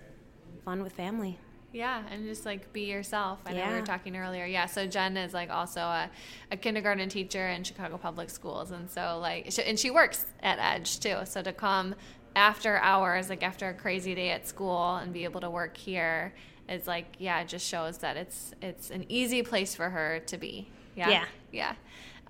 fun 0.64 0.82
with 0.82 0.92
family. 0.92 1.38
Yeah, 1.72 2.04
and 2.10 2.24
just 2.24 2.46
like 2.46 2.72
be 2.72 2.82
yourself. 2.82 3.40
I 3.46 3.52
know 3.52 3.66
we 3.66 3.72
were 3.74 3.82
talking 3.82 4.16
earlier. 4.16 4.44
Yeah, 4.46 4.66
so 4.66 4.86
Jen 4.86 5.16
is 5.16 5.34
like 5.34 5.50
also 5.50 5.80
a, 5.80 6.08
a 6.52 6.56
kindergarten 6.56 7.08
teacher 7.08 7.48
in 7.48 7.64
Chicago 7.64 7.98
Public 7.98 8.30
Schools, 8.30 8.70
and 8.70 8.88
so 8.88 9.18
like, 9.20 9.50
sh- 9.50 9.58
and 9.66 9.76
she 9.76 9.90
works 9.90 10.24
at 10.40 10.60
Edge 10.60 11.00
too. 11.00 11.16
So 11.24 11.42
to 11.42 11.52
come 11.52 11.96
after 12.36 12.76
hours, 12.76 13.28
like 13.28 13.42
after 13.42 13.68
a 13.70 13.74
crazy 13.74 14.14
day 14.14 14.30
at 14.30 14.46
school, 14.46 14.94
and 14.96 15.12
be 15.12 15.24
able 15.24 15.40
to 15.40 15.50
work 15.50 15.76
here 15.76 16.32
is 16.68 16.86
like, 16.86 17.06
yeah, 17.18 17.40
it 17.40 17.48
just 17.48 17.66
shows 17.66 17.98
that 17.98 18.16
it's 18.16 18.52
it's 18.62 18.90
an 18.90 19.04
easy 19.08 19.42
place 19.42 19.74
for 19.74 19.90
her 19.90 20.20
to 20.26 20.36
be. 20.38 20.68
Yeah, 20.94 21.08
Yeah. 21.10 21.24
yeah. 21.50 21.74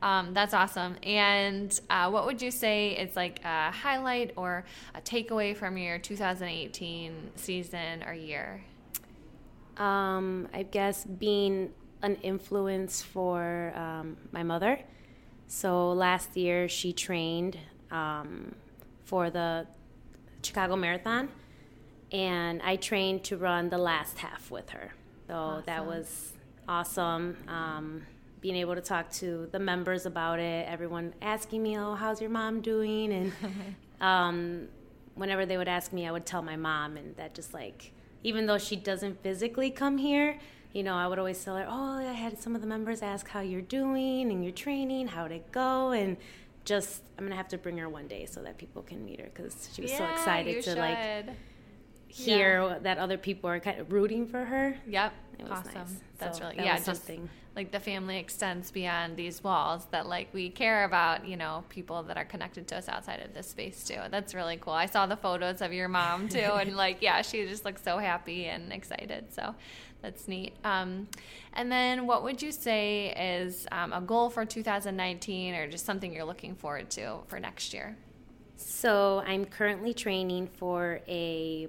Um, 0.05 0.35
that's 0.35 0.53
awesome. 0.53 0.97
And 1.03 1.81
uh, 1.89 2.11
what 2.11 2.27
would 2.27 2.43
you 2.43 2.51
say 2.51 2.91
is 2.91 3.17
like 3.17 3.41
a 3.43 3.71
highlight 3.71 4.33
or 4.37 4.67
a 4.95 5.01
takeaway 5.01 5.57
from 5.57 5.79
your 5.79 5.99
2018 5.99 7.31
season 7.37 8.05
or 8.07 8.13
year? 8.13 8.63
Um, 9.79 10.47
I 10.53 10.65
guess 10.65 11.07
being 11.07 11.73
an 12.03 12.17
influence 12.17 13.01
for 13.01 13.73
um, 13.75 14.19
my 14.31 14.43
mother. 14.43 14.79
So 15.47 15.93
last 15.93 16.37
year 16.37 16.69
she 16.69 16.93
trained 16.93 17.59
um, 17.91 18.55
for 19.07 19.31
the 19.31 19.67
Chicago 20.43 20.77
Marathon, 20.77 21.31
and 22.13 22.61
I 22.61 22.77
trained 22.77 23.25
to 23.25 23.39
run 23.39 23.71
the 23.71 23.79
last 23.79 24.19
half 24.19 24.51
with 24.51 24.69
her. 24.69 24.93
So 25.29 25.63
that 25.65 25.87
was 25.87 26.35
awesome. 26.69 27.39
Um, 27.49 28.03
being 28.45 28.57
able 28.57 28.75
to 28.75 28.81
talk 28.83 29.11
to 29.11 29.49
the 29.53 29.59
members 29.59 30.05
about 30.05 30.39
it, 30.39 30.69
everyone 30.69 31.15
asking 31.23 31.63
me, 31.63 31.79
"Oh, 31.79 31.95
how's 31.95 32.21
your 32.21 32.29
mom 32.29 32.61
doing?" 32.61 33.11
and 33.11 33.33
um, 34.03 34.69
whenever 35.15 35.47
they 35.47 35.57
would 35.57 35.67
ask 35.67 35.95
me, 35.95 36.07
I 36.07 36.13
would 36.13 36.27
tell 36.27 36.43
my 36.43 36.55
mom, 36.55 36.99
and 36.99 37.17
that 37.17 37.35
just 37.35 37.55
like, 37.55 37.93
even 38.23 38.45
though 38.45 38.59
she 38.59 38.77
doesn't 38.77 39.23
physically 39.23 39.71
come 39.71 39.97
here, 39.97 40.39
you 40.75 40.83
know, 40.83 40.95
I 40.95 41.07
would 41.09 41.19
always 41.19 41.43
tell 41.43 41.57
her, 41.57 41.67
"Oh, 41.67 41.97
I 42.07 42.13
had 42.13 42.39
some 42.39 42.55
of 42.55 42.61
the 42.61 42.67
members 42.67 43.01
ask 43.01 43.27
how 43.29 43.41
you're 43.41 43.63
doing 43.63 44.31
and 44.31 44.45
your 44.45 44.53
training, 44.53 45.09
how'd 45.09 45.33
it 45.33 45.51
go?" 45.51 45.93
and 45.93 46.19
just 46.67 47.01
I'm 47.17 47.25
gonna 47.25 47.37
have 47.37 47.49
to 47.49 47.57
bring 47.57 47.79
her 47.79 47.89
one 47.89 48.09
day 48.09 48.27
so 48.27 48.43
that 48.43 48.59
people 48.59 48.83
can 48.83 49.07
meet 49.07 49.21
her 49.21 49.31
because 49.35 49.71
she 49.73 49.81
was 49.81 49.91
so 49.91 50.05
excited 50.05 50.63
to 50.65 50.75
like 50.75 50.99
should. 50.99 51.31
hear 52.09 52.79
that 52.83 52.99
other 52.99 53.17
people 53.17 53.49
are 53.49 53.59
kind 53.59 53.81
of 53.81 53.91
rooting 53.91 54.27
for 54.27 54.45
her. 54.45 54.77
Yep. 54.87 55.15
It 55.39 55.43
was 55.45 55.51
awesome. 55.53 55.75
nice. 55.75 55.95
That's 56.19 56.39
So 56.39 56.45
really 56.45 56.57
that 56.59 56.65
yeah. 56.67 56.75
just 56.77 56.85
something. 56.85 57.31
Like 57.57 57.71
the 57.71 57.81
family 57.81 58.19
extends 58.19 58.71
beyond 58.71 59.17
these 59.17 59.43
walls. 59.45 59.87
That 59.91 60.07
like 60.07 60.29
we 60.33 60.51
care 60.51 60.85
about. 60.85 61.27
You 61.27 61.37
know, 61.37 61.65
people 61.69 62.03
that 62.05 62.17
are 62.17 62.25
connected 62.25 62.67
to 62.69 62.77
us 62.77 62.89
outside 62.89 63.21
of 63.21 63.35
this 63.35 63.49
space 63.49 63.85
too. 63.85 63.99
That's 64.11 64.35
really 64.35 64.57
cool. 64.57 64.73
I 64.73 64.87
saw 64.87 65.07
the 65.07 65.17
photos 65.17 65.61
of 65.63 65.73
your 65.73 65.89
mom 65.89 66.29
too, 66.37 66.39
and 66.39 66.77
like 66.77 66.99
yeah, 67.01 67.23
she 67.23 67.47
just 67.47 67.65
looks 67.65 67.83
so 67.83 67.99
happy 67.99 68.47
and 68.47 68.73
excited. 68.73 69.33
So 69.33 69.55
that's 70.03 70.29
neat. 70.29 70.55
Um, 70.65 71.09
and 71.55 71.71
then 71.71 72.07
what 72.07 72.23
would 72.25 72.43
you 72.43 72.53
say 72.53 73.15
is 73.17 73.67
um, 73.73 73.93
a 73.93 74.01
goal 74.01 74.31
for 74.31 74.45
2019, 74.45 75.55
or 75.55 75.69
just 75.69 75.87
something 75.87 76.13
you're 76.13 76.25
looking 76.25 76.55
forward 76.55 76.91
to 76.91 77.19
for 77.27 77.39
next 77.39 77.73
year? 77.73 77.97
So 78.57 79.23
I'm 79.27 79.45
currently 79.45 79.95
training 79.95 80.49
for 80.49 81.01
a 81.09 81.69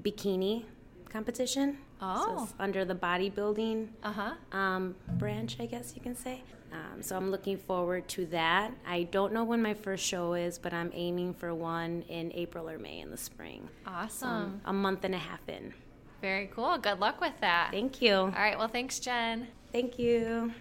bikini 0.00 0.64
competition. 1.10 1.78
Oh. 2.00 2.36
So 2.38 2.44
it's 2.44 2.54
under 2.58 2.84
the 2.84 2.94
bodybuilding 2.94 3.88
Uh 4.02 4.12
huh. 4.12 4.56
um, 4.56 4.94
branch, 5.18 5.56
I 5.60 5.66
guess 5.66 5.92
you 5.94 6.00
can 6.02 6.14
say. 6.16 6.42
Um, 6.72 7.02
so 7.02 7.16
I'm 7.16 7.30
looking 7.32 7.58
forward 7.58 8.06
to 8.10 8.26
that. 8.26 8.72
I 8.86 9.02
don't 9.04 9.32
know 9.32 9.42
when 9.42 9.60
my 9.60 9.74
first 9.74 10.04
show 10.04 10.34
is, 10.34 10.56
but 10.58 10.72
I'm 10.72 10.90
aiming 10.94 11.34
for 11.34 11.52
one 11.54 12.02
in 12.08 12.30
April 12.32 12.70
or 12.70 12.78
May 12.78 13.00
in 13.00 13.10
the 13.10 13.16
spring. 13.16 13.68
Awesome. 13.86 14.28
Um, 14.28 14.60
a 14.64 14.72
month 14.72 15.02
and 15.04 15.14
a 15.14 15.18
half 15.18 15.40
in. 15.48 15.74
Very 16.22 16.46
cool. 16.54 16.78
Good 16.78 17.00
luck 17.00 17.20
with 17.20 17.32
that. 17.40 17.70
Thank 17.72 18.00
you. 18.00 18.14
All 18.14 18.28
right. 18.30 18.56
Well, 18.56 18.68
thanks, 18.68 19.00
Jen. 19.00 19.48
Thank 19.72 19.98
you. 19.98 20.52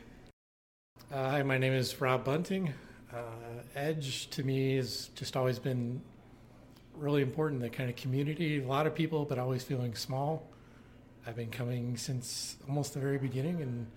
Uh, 1.13 1.29
hi, 1.29 1.43
my 1.43 1.57
name 1.57 1.73
is 1.73 1.99
Rob 2.01 2.23
Bunting. 2.23 2.73
Uh, 3.13 3.21
Edge 3.75 4.29
to 4.31 4.43
me 4.43 4.77
has 4.77 5.09
just 5.15 5.35
always 5.37 5.59
been 5.59 6.01
really 6.99 7.21
important. 7.21 7.61
The 7.61 7.69
kind 7.69 7.89
of 7.89 7.95
community, 7.95 8.61
a 8.61 8.67
lot 8.67 8.85
of 8.85 8.93
people, 8.93 9.25
but 9.25 9.39
always 9.39 9.63
feeling 9.63 9.95
small. 9.95 10.47
I've 11.25 11.35
been 11.35 11.51
coming 11.51 11.97
since 11.97 12.57
almost 12.67 12.93
the 12.93 12.99
very 12.99 13.17
beginning, 13.17 13.61
and 13.61 13.87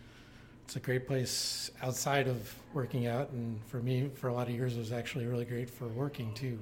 it's 0.65 0.77
a 0.77 0.81
great 0.81 1.07
place 1.07 1.71
outside 1.83 2.29
of 2.29 2.55
working 2.73 3.07
out. 3.07 3.31
And 3.31 3.61
for 3.67 3.79
me, 3.79 4.11
for 4.15 4.29
a 4.29 4.35
lot 4.35 4.49
of 4.49 4.55
years, 4.55 4.77
it 4.77 4.79
was 4.79 4.93
actually 4.93 5.27
really 5.27 5.45
great 5.45 5.69
for 5.69 5.87
working 5.89 6.33
too. 6.35 6.59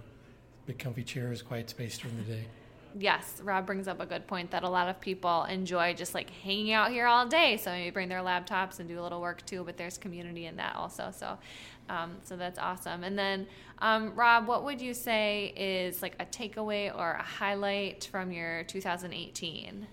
Big 0.67 0.79
comfy 0.79 1.03
chairs, 1.03 1.43
quiet 1.43 1.71
space 1.71 1.99
during 1.99 2.17
the 2.17 2.25
day. 2.25 2.45
Yes, 2.99 3.41
Rob 3.45 3.67
brings 3.67 3.87
up 3.87 4.01
a 4.01 4.07
good 4.07 4.27
point 4.27 4.51
that 4.51 4.65
a 4.65 4.69
lot 4.69 4.89
of 4.89 5.01
people 5.01 5.45
enjoy 5.45 5.95
just 5.95 6.13
like 6.13 6.29
hanging 6.31 6.73
out 6.73 6.91
here 6.91 7.07
all 7.07 7.27
day. 7.27 7.57
So 7.57 7.71
maybe 7.71 7.91
bring 7.91 8.09
their 8.09 8.21
laptops 8.21 8.81
and 8.81 8.89
do 8.89 8.99
a 8.99 9.03
little 9.03 9.21
work 9.21 9.47
too, 9.47 9.63
but 9.65 9.77
there's 9.77 9.97
community 9.97 10.47
in 10.47 10.57
that 10.57 10.75
also. 10.75 11.13
So, 11.17 11.39
um, 11.91 12.13
so 12.23 12.37
that's 12.37 12.59
awesome. 12.59 13.03
And 13.03 13.19
then, 13.19 13.47
um, 13.81 14.15
Rob, 14.15 14.47
what 14.47 14.65
would 14.65 14.81
you 14.81 14.95
say 14.95 15.53
is 15.57 16.03
like 16.03 16.15
a 16.21 16.25
takeaway 16.25 16.97
or 16.97 17.13
a 17.13 17.23
highlight 17.23 18.09
from 18.11 18.31
your 18.31 18.63
2018? 18.65 19.87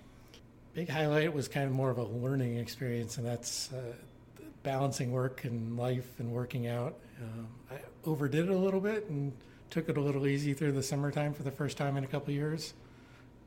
Big 0.74 0.90
highlight 0.90 1.34
was 1.34 1.48
kind 1.48 1.66
of 1.66 1.72
more 1.72 1.90
of 1.90 1.98
a 1.98 2.04
learning 2.04 2.58
experience, 2.58 3.18
and 3.18 3.26
that's 3.26 3.74
uh, 3.74 3.94
balancing 4.62 5.12
work 5.12 5.44
and 5.44 5.76
life 5.76 6.20
and 6.20 6.32
working 6.32 6.68
out. 6.68 6.96
Um, 7.20 7.48
I 7.72 7.80
overdid 8.06 8.46
it 8.46 8.52
a 8.52 8.58
little 8.58 8.80
bit 8.80 9.10
and 9.10 9.34
took 9.72 9.90
it 9.90 9.98
a 9.98 10.02
little 10.02 10.28
easy 10.28 10.54
through 10.54 10.74
the 10.74 10.84
summertime 10.84 11.34
for 11.34 11.42
the 11.42 11.52
first 11.52 11.78
time 11.78 11.98
in 11.98 12.04
a 12.04 12.08
couple 12.08 12.32
years, 12.32 12.76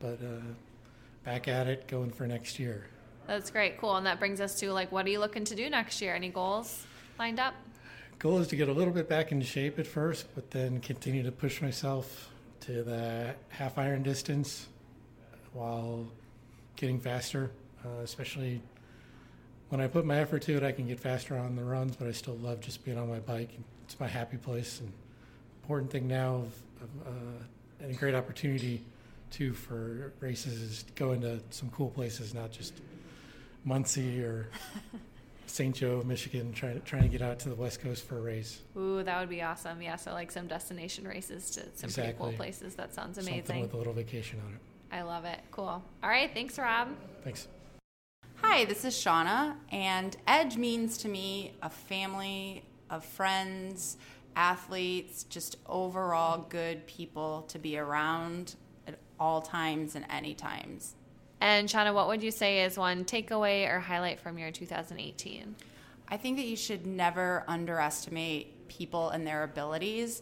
but 0.01 0.19
uh, 0.21 0.41
back 1.23 1.47
at 1.47 1.67
it, 1.67 1.87
going 1.87 2.11
for 2.11 2.27
next 2.27 2.59
year. 2.59 2.87
That's 3.27 3.49
great, 3.49 3.77
cool. 3.79 3.95
And 3.95 4.05
that 4.07 4.19
brings 4.19 4.41
us 4.41 4.59
to 4.59 4.73
like, 4.73 4.91
what 4.91 5.05
are 5.05 5.09
you 5.09 5.19
looking 5.19 5.45
to 5.45 5.55
do 5.55 5.69
next 5.69 6.01
year? 6.01 6.13
Any 6.13 6.27
goals 6.27 6.85
lined 7.17 7.39
up? 7.39 7.53
Goal 8.21 8.37
is 8.37 8.49
to 8.49 8.55
get 8.55 8.69
a 8.69 8.71
little 8.71 8.93
bit 8.93 9.09
back 9.09 9.31
into 9.31 9.47
shape 9.47 9.79
at 9.79 9.87
first, 9.87 10.27
but 10.35 10.51
then 10.51 10.79
continue 10.79 11.23
to 11.23 11.31
push 11.31 11.59
myself 11.59 12.29
to 12.59 12.83
the 12.83 13.33
half 13.49 13.79
iron 13.79 14.03
distance 14.03 14.67
while 15.53 16.05
getting 16.75 16.99
faster, 16.99 17.49
uh, 17.83 18.03
especially 18.03 18.61
when 19.69 19.81
I 19.81 19.87
put 19.87 20.05
my 20.05 20.19
effort 20.19 20.43
to 20.43 20.55
it, 20.55 20.61
I 20.61 20.71
can 20.71 20.87
get 20.87 20.99
faster 20.99 21.35
on 21.35 21.55
the 21.55 21.63
runs, 21.63 21.95
but 21.95 22.07
I 22.07 22.11
still 22.11 22.35
love 22.35 22.59
just 22.59 22.85
being 22.85 22.99
on 22.99 23.09
my 23.09 23.17
bike. 23.17 23.49
It's 23.85 23.99
my 23.99 24.07
happy 24.07 24.37
place 24.37 24.81
and 24.81 24.93
important 25.63 25.89
thing 25.89 26.07
now 26.07 26.35
of, 26.35 26.53
of 26.83 27.07
uh, 27.07 27.43
and 27.83 27.89
a 27.89 27.95
great 27.95 28.13
opportunity 28.13 28.83
too 29.31 29.51
for 29.53 30.13
races 30.19 30.61
is 30.61 30.85
going 30.93 31.21
to 31.21 31.39
some 31.49 31.71
cool 31.71 31.89
places, 31.89 32.35
not 32.35 32.51
just 32.51 32.75
Muncie 33.65 34.21
or 34.21 34.47
St. 35.51 35.75
Joe, 35.75 36.01
Michigan, 36.05 36.53
trying 36.53 36.75
to 36.75 36.79
trying 36.79 37.03
to 37.03 37.09
get 37.09 37.21
out 37.21 37.39
to 37.39 37.49
the 37.49 37.55
West 37.55 37.81
Coast 37.81 38.07
for 38.07 38.17
a 38.17 38.21
race. 38.21 38.61
Ooh, 38.77 39.03
that 39.03 39.19
would 39.19 39.29
be 39.29 39.41
awesome. 39.41 39.81
Yeah, 39.81 39.97
so 39.97 40.13
like 40.13 40.31
some 40.31 40.47
destination 40.47 41.07
races 41.07 41.51
to 41.51 41.63
some 41.73 41.91
pretty 41.91 42.17
cool 42.17 42.31
places. 42.33 42.75
That 42.75 42.93
sounds 42.93 43.17
amazing. 43.17 43.33
Something 43.41 43.55
amazing. 43.55 43.61
with 43.63 43.73
a 43.73 43.77
little 43.77 43.93
vacation 43.93 44.39
on 44.45 44.53
it. 44.53 44.59
I 44.91 45.01
love 45.03 45.25
it. 45.25 45.39
Cool. 45.51 45.65
All 45.65 46.09
right, 46.09 46.31
thanks, 46.33 46.57
Rob. 46.57 46.89
Thanks. 47.23 47.47
Hi, 48.35 48.65
this 48.65 48.83
is 48.85 48.93
Shauna, 48.95 49.55
and 49.71 50.17
Edge 50.25 50.57
means 50.57 50.97
to 50.99 51.07
me 51.07 51.53
a 51.61 51.69
family 51.69 52.63
of 52.89 53.05
friends, 53.05 53.97
athletes, 54.35 55.23
just 55.25 55.57
overall 55.67 56.45
good 56.49 56.87
people 56.87 57.43
to 57.49 57.59
be 57.59 57.77
around 57.77 58.55
at 58.87 58.97
all 59.19 59.41
times 59.41 59.95
and 59.95 60.05
any 60.09 60.33
times. 60.33 60.95
And 61.41 61.67
Shauna, 61.67 61.91
what 61.91 62.07
would 62.07 62.21
you 62.21 62.29
say 62.29 62.63
is 62.63 62.77
one 62.77 63.03
takeaway 63.03 63.67
or 63.67 63.79
highlight 63.79 64.19
from 64.19 64.37
your 64.37 64.51
2018? 64.51 65.55
I 66.07 66.17
think 66.17 66.37
that 66.37 66.45
you 66.45 66.55
should 66.55 66.85
never 66.85 67.43
underestimate 67.47 68.67
people 68.67 69.09
and 69.09 69.25
their 69.25 69.43
abilities. 69.43 70.21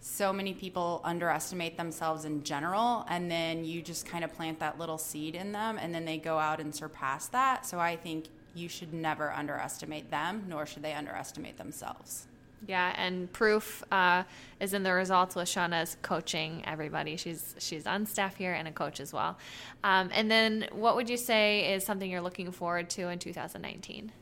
So 0.00 0.32
many 0.32 0.54
people 0.54 1.00
underestimate 1.02 1.76
themselves 1.76 2.24
in 2.24 2.44
general, 2.44 3.04
and 3.08 3.28
then 3.28 3.64
you 3.64 3.82
just 3.82 4.06
kind 4.06 4.22
of 4.22 4.32
plant 4.32 4.60
that 4.60 4.78
little 4.78 4.96
seed 4.96 5.34
in 5.34 5.50
them, 5.50 5.76
and 5.76 5.92
then 5.92 6.04
they 6.04 6.18
go 6.18 6.38
out 6.38 6.60
and 6.60 6.72
surpass 6.72 7.26
that. 7.28 7.66
So 7.66 7.80
I 7.80 7.96
think 7.96 8.26
you 8.54 8.68
should 8.68 8.94
never 8.94 9.32
underestimate 9.32 10.10
them, 10.10 10.44
nor 10.48 10.66
should 10.66 10.82
they 10.82 10.92
underestimate 10.92 11.58
themselves. 11.58 12.28
Yeah, 12.66 12.94
and 12.96 13.32
proof 13.32 13.82
uh, 13.90 14.24
is 14.60 14.74
in 14.74 14.82
the 14.82 14.92
results 14.92 15.34
with 15.34 15.48
Shauna's 15.48 15.96
coaching 16.02 16.62
everybody. 16.66 17.16
She's 17.16 17.54
she's 17.58 17.86
on 17.86 18.06
staff 18.06 18.36
here 18.36 18.52
and 18.52 18.68
a 18.68 18.72
coach 18.72 19.00
as 19.00 19.12
well. 19.12 19.38
Um, 19.82 20.10
and 20.12 20.30
then, 20.30 20.68
what 20.72 20.96
would 20.96 21.08
you 21.08 21.16
say 21.16 21.72
is 21.72 21.84
something 21.84 22.10
you're 22.10 22.20
looking 22.20 22.52
forward 22.52 22.90
to 22.90 23.08
in 23.08 23.18
2019? 23.18 24.12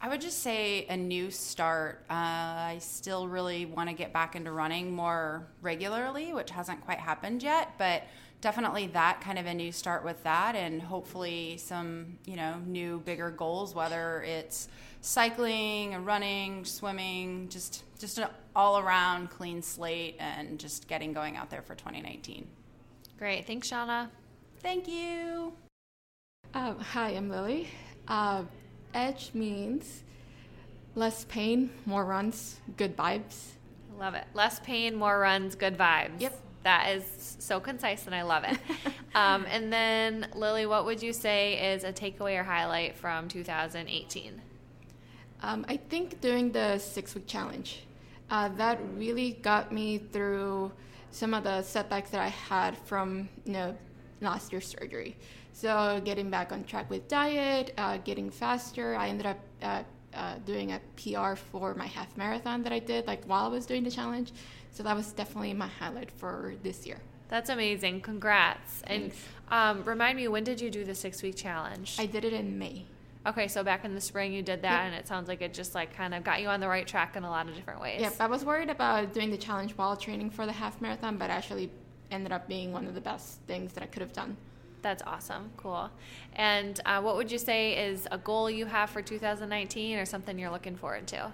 I 0.00 0.08
would 0.08 0.20
just 0.20 0.42
say 0.42 0.86
a 0.86 0.96
new 0.96 1.30
start. 1.30 2.04
Uh, 2.10 2.12
I 2.12 2.76
still 2.80 3.28
really 3.28 3.66
want 3.66 3.88
to 3.88 3.94
get 3.94 4.12
back 4.12 4.36
into 4.36 4.52
running 4.52 4.92
more 4.92 5.46
regularly, 5.62 6.32
which 6.32 6.50
hasn't 6.50 6.82
quite 6.82 6.98
happened 6.98 7.42
yet, 7.42 7.72
but 7.78 8.02
definitely 8.40 8.88
that 8.88 9.20
kind 9.20 9.38
of 9.38 9.46
a 9.46 9.54
new 9.54 9.72
start 9.72 10.04
with 10.04 10.22
that, 10.24 10.54
and 10.54 10.82
hopefully 10.82 11.56
some 11.58 12.18
you 12.26 12.36
know 12.36 12.56
new 12.66 13.00
bigger 13.00 13.30
goals, 13.30 13.74
whether 13.74 14.22
it's 14.22 14.68
cycling, 15.06 15.94
or 15.94 16.00
running, 16.00 16.64
swimming, 16.64 17.48
just 17.48 17.84
just 17.98 18.18
an 18.18 18.26
all 18.54 18.78
around 18.78 19.30
clean 19.30 19.62
slate, 19.62 20.16
and 20.18 20.58
just 20.58 20.88
getting 20.88 21.12
going 21.12 21.36
out 21.36 21.48
there 21.48 21.62
for 21.62 21.74
2019. 21.74 22.46
Great, 23.18 23.46
thanks, 23.46 23.70
Shauna. 23.70 24.08
Thank 24.60 24.88
you. 24.88 25.52
Um, 26.54 26.78
hi, 26.80 27.10
I'm 27.10 27.30
Lily. 27.30 27.68
Uh, 28.08 28.42
edge 28.94 29.30
means 29.32 30.02
less 30.94 31.24
pain, 31.26 31.70
more 31.86 32.04
runs, 32.04 32.60
good 32.76 32.96
vibes. 32.96 33.52
Love 33.98 34.14
it. 34.14 34.24
Less 34.34 34.60
pain, 34.60 34.96
more 34.96 35.18
runs, 35.18 35.54
good 35.54 35.78
vibes. 35.78 36.20
Yep. 36.20 36.40
That 36.64 36.96
is 36.96 37.36
so 37.38 37.60
concise, 37.60 38.06
and 38.06 38.14
I 38.14 38.22
love 38.22 38.42
it. 38.42 38.58
um, 39.14 39.46
and 39.48 39.72
then, 39.72 40.26
Lily, 40.34 40.66
what 40.66 40.84
would 40.84 41.00
you 41.00 41.12
say 41.12 41.74
is 41.74 41.84
a 41.84 41.92
takeaway 41.92 42.40
or 42.40 42.42
highlight 42.42 42.96
from 42.96 43.28
2018? 43.28 44.42
Um, 45.46 45.64
I 45.68 45.76
think 45.76 46.20
doing 46.20 46.50
the 46.50 46.78
six 46.78 47.14
week 47.14 47.28
challenge, 47.28 47.84
uh, 48.30 48.48
that 48.56 48.80
really 48.96 49.38
got 49.42 49.70
me 49.70 49.98
through 49.98 50.72
some 51.12 51.32
of 51.34 51.44
the 51.44 51.62
setbacks 51.62 52.10
that 52.10 52.20
I 52.20 52.28
had 52.28 52.76
from 52.76 53.28
you 53.44 53.52
know 53.52 53.76
last 54.20 54.50
year's 54.50 54.66
surgery. 54.66 55.16
So 55.52 56.02
getting 56.04 56.30
back 56.30 56.50
on 56.50 56.64
track 56.64 56.90
with 56.90 57.06
diet, 57.06 57.72
uh, 57.78 57.98
getting 57.98 58.28
faster. 58.28 58.96
I 58.96 59.08
ended 59.08 59.26
up 59.26 59.38
uh, 59.62 59.82
uh, 60.14 60.34
doing 60.44 60.72
a 60.72 60.80
PR 60.96 61.36
for 61.36 61.74
my 61.74 61.86
half 61.86 62.16
marathon 62.16 62.64
that 62.64 62.72
I 62.72 62.80
did 62.80 63.06
like 63.06 63.24
while 63.26 63.44
I 63.44 63.48
was 63.48 63.66
doing 63.66 63.84
the 63.84 63.90
challenge. 63.90 64.32
So 64.72 64.82
that 64.82 64.96
was 64.96 65.12
definitely 65.12 65.54
my 65.54 65.68
highlight 65.68 66.10
for 66.10 66.54
this 66.64 66.86
year. 66.88 66.98
That's 67.28 67.50
amazing. 67.50 68.00
Congrats. 68.00 68.82
And 68.84 69.12
um, 69.48 69.84
remind 69.84 70.16
me, 70.16 70.26
when 70.26 70.42
did 70.42 70.60
you 70.60 70.70
do 70.70 70.84
the 70.84 70.94
six 70.94 71.22
week 71.22 71.36
challenge? 71.36 71.96
I 72.00 72.06
did 72.06 72.24
it 72.24 72.32
in 72.32 72.58
May. 72.58 72.86
Okay, 73.26 73.48
so 73.48 73.64
back 73.64 73.84
in 73.84 73.94
the 73.94 74.00
spring 74.00 74.32
you 74.32 74.40
did 74.42 74.62
that, 74.62 74.84
Yep. 74.84 74.86
and 74.86 74.94
it 74.94 75.08
sounds 75.08 75.26
like 75.28 75.42
it 75.42 75.52
just 75.52 75.74
like 75.74 75.94
kind 75.96 76.14
of 76.14 76.22
got 76.22 76.40
you 76.40 76.48
on 76.48 76.60
the 76.60 76.68
right 76.68 76.86
track 76.86 77.16
in 77.16 77.24
a 77.24 77.30
lot 77.30 77.48
of 77.48 77.54
different 77.56 77.80
ways. 77.80 78.00
Yep, 78.00 78.14
I 78.20 78.26
was 78.28 78.44
worried 78.44 78.70
about 78.70 79.12
doing 79.12 79.30
the 79.30 79.36
challenge 79.36 79.72
while 79.72 79.96
training 79.96 80.30
for 80.30 80.46
the 80.46 80.52
half 80.52 80.80
marathon, 80.80 81.16
but 81.16 81.28
actually 81.30 81.70
ended 82.12 82.30
up 82.30 82.46
being 82.46 82.72
one 82.72 82.86
of 82.86 82.94
the 82.94 83.00
best 83.00 83.40
things 83.48 83.72
that 83.72 83.82
I 83.82 83.86
could 83.86 84.00
have 84.02 84.12
done. 84.12 84.36
That's 84.82 85.02
awesome. 85.04 85.50
Cool. 85.56 85.90
And 86.34 86.78
uh, 86.86 87.00
what 87.02 87.16
would 87.16 87.32
you 87.32 87.38
say 87.38 87.88
is 87.88 88.06
a 88.12 88.18
goal 88.18 88.48
you 88.48 88.66
have 88.66 88.90
for 88.90 89.02
2019 89.02 89.98
or 89.98 90.04
something 90.04 90.38
you're 90.38 90.50
looking 90.50 90.76
forward 90.76 91.08
to? 91.08 91.24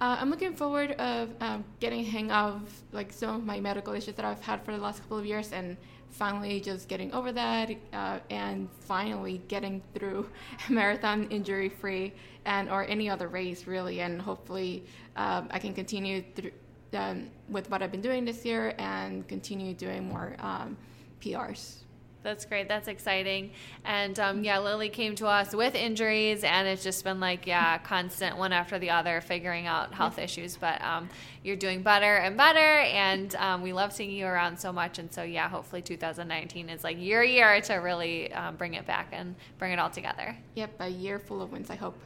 Uh, 0.00 0.16
I'm 0.20 0.30
looking 0.30 0.54
forward 0.54 0.92
of 0.92 1.30
um, 1.40 1.64
getting 1.80 2.00
a 2.00 2.04
hang 2.04 2.30
of 2.30 2.62
like 2.92 3.12
some 3.12 3.34
of 3.34 3.44
my 3.44 3.58
medical 3.58 3.92
issues 3.94 4.14
that 4.14 4.24
I've 4.24 4.40
had 4.40 4.62
for 4.62 4.70
the 4.70 4.78
last 4.80 5.00
couple 5.02 5.18
of 5.18 5.26
years, 5.26 5.50
and 5.52 5.76
finally 6.10 6.60
just 6.60 6.88
getting 6.88 7.12
over 7.12 7.32
that, 7.32 7.70
uh, 7.92 8.18
and 8.30 8.68
finally 8.80 9.40
getting 9.48 9.82
through 9.94 10.28
marathon 10.68 11.28
injury 11.30 11.68
free, 11.68 12.12
and 12.44 12.70
or 12.70 12.84
any 12.84 13.08
other 13.08 13.28
race 13.28 13.66
really, 13.66 14.00
and 14.00 14.20
hopefully 14.20 14.84
um, 15.16 15.48
I 15.50 15.58
can 15.58 15.74
continue 15.74 16.24
through, 16.34 16.52
um, 16.94 17.30
with 17.48 17.70
what 17.70 17.82
I've 17.82 17.92
been 17.92 18.00
doing 18.00 18.24
this 18.24 18.44
year 18.44 18.74
and 18.78 19.26
continue 19.28 19.74
doing 19.74 20.08
more 20.08 20.36
um, 20.40 20.76
PRs. 21.20 21.82
That's 22.28 22.44
great. 22.44 22.68
That's 22.68 22.88
exciting. 22.88 23.52
And 23.86 24.20
um, 24.20 24.44
yeah, 24.44 24.58
Lily 24.58 24.90
came 24.90 25.14
to 25.14 25.26
us 25.26 25.54
with 25.54 25.74
injuries, 25.74 26.44
and 26.44 26.68
it's 26.68 26.82
just 26.82 27.02
been 27.02 27.20
like, 27.20 27.46
yeah, 27.46 27.78
constant 27.78 28.36
one 28.36 28.52
after 28.52 28.78
the 28.78 28.90
other, 28.90 29.22
figuring 29.22 29.66
out 29.66 29.94
health 29.94 30.18
issues. 30.18 30.54
But 30.54 30.82
um, 30.82 31.08
you're 31.42 31.56
doing 31.56 31.80
better 31.80 32.16
and 32.16 32.36
better, 32.36 32.58
and 32.58 33.34
um, 33.36 33.62
we 33.62 33.72
love 33.72 33.94
seeing 33.94 34.10
you 34.10 34.26
around 34.26 34.60
so 34.60 34.74
much. 34.74 34.98
And 34.98 35.10
so, 35.10 35.22
yeah, 35.22 35.48
hopefully 35.48 35.80
2019 35.80 36.68
is 36.68 36.84
like 36.84 36.98
your 37.00 37.24
year 37.24 37.62
to 37.62 37.76
really 37.76 38.30
um, 38.34 38.56
bring 38.56 38.74
it 38.74 38.84
back 38.84 39.08
and 39.12 39.34
bring 39.58 39.72
it 39.72 39.78
all 39.78 39.88
together. 39.88 40.36
Yep, 40.54 40.74
a 40.80 40.88
year 40.88 41.18
full 41.18 41.40
of 41.40 41.50
wins, 41.50 41.70
I 41.70 41.76
hope. 41.76 41.98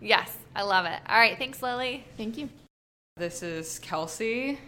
Yes, 0.00 0.36
I 0.56 0.62
love 0.62 0.86
it. 0.86 0.98
All 1.08 1.20
right. 1.20 1.38
Thanks, 1.38 1.62
Lily. 1.62 2.04
Thank 2.16 2.36
you. 2.36 2.48
This 3.16 3.44
is 3.44 3.78
Kelsey. 3.78 4.58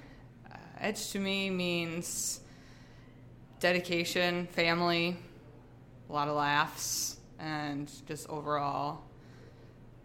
Uh, 0.49 0.57
edge 0.79 1.11
to 1.11 1.19
me 1.19 1.51
means 1.51 2.43
dedication, 3.65 4.47
family, 4.49 5.17
a 6.11 6.13
lot 6.13 6.29
of 6.29 6.37
laughs, 6.37 7.17
and 7.39 7.91
just 8.07 8.29
overall 8.29 9.03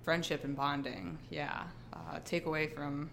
friendship 0.02 0.46
and 0.46 0.56
bonding. 0.56 1.18
Yeah. 1.30 1.64
Uh, 1.92 2.20
takeaway 2.24 2.74
from 2.74 3.10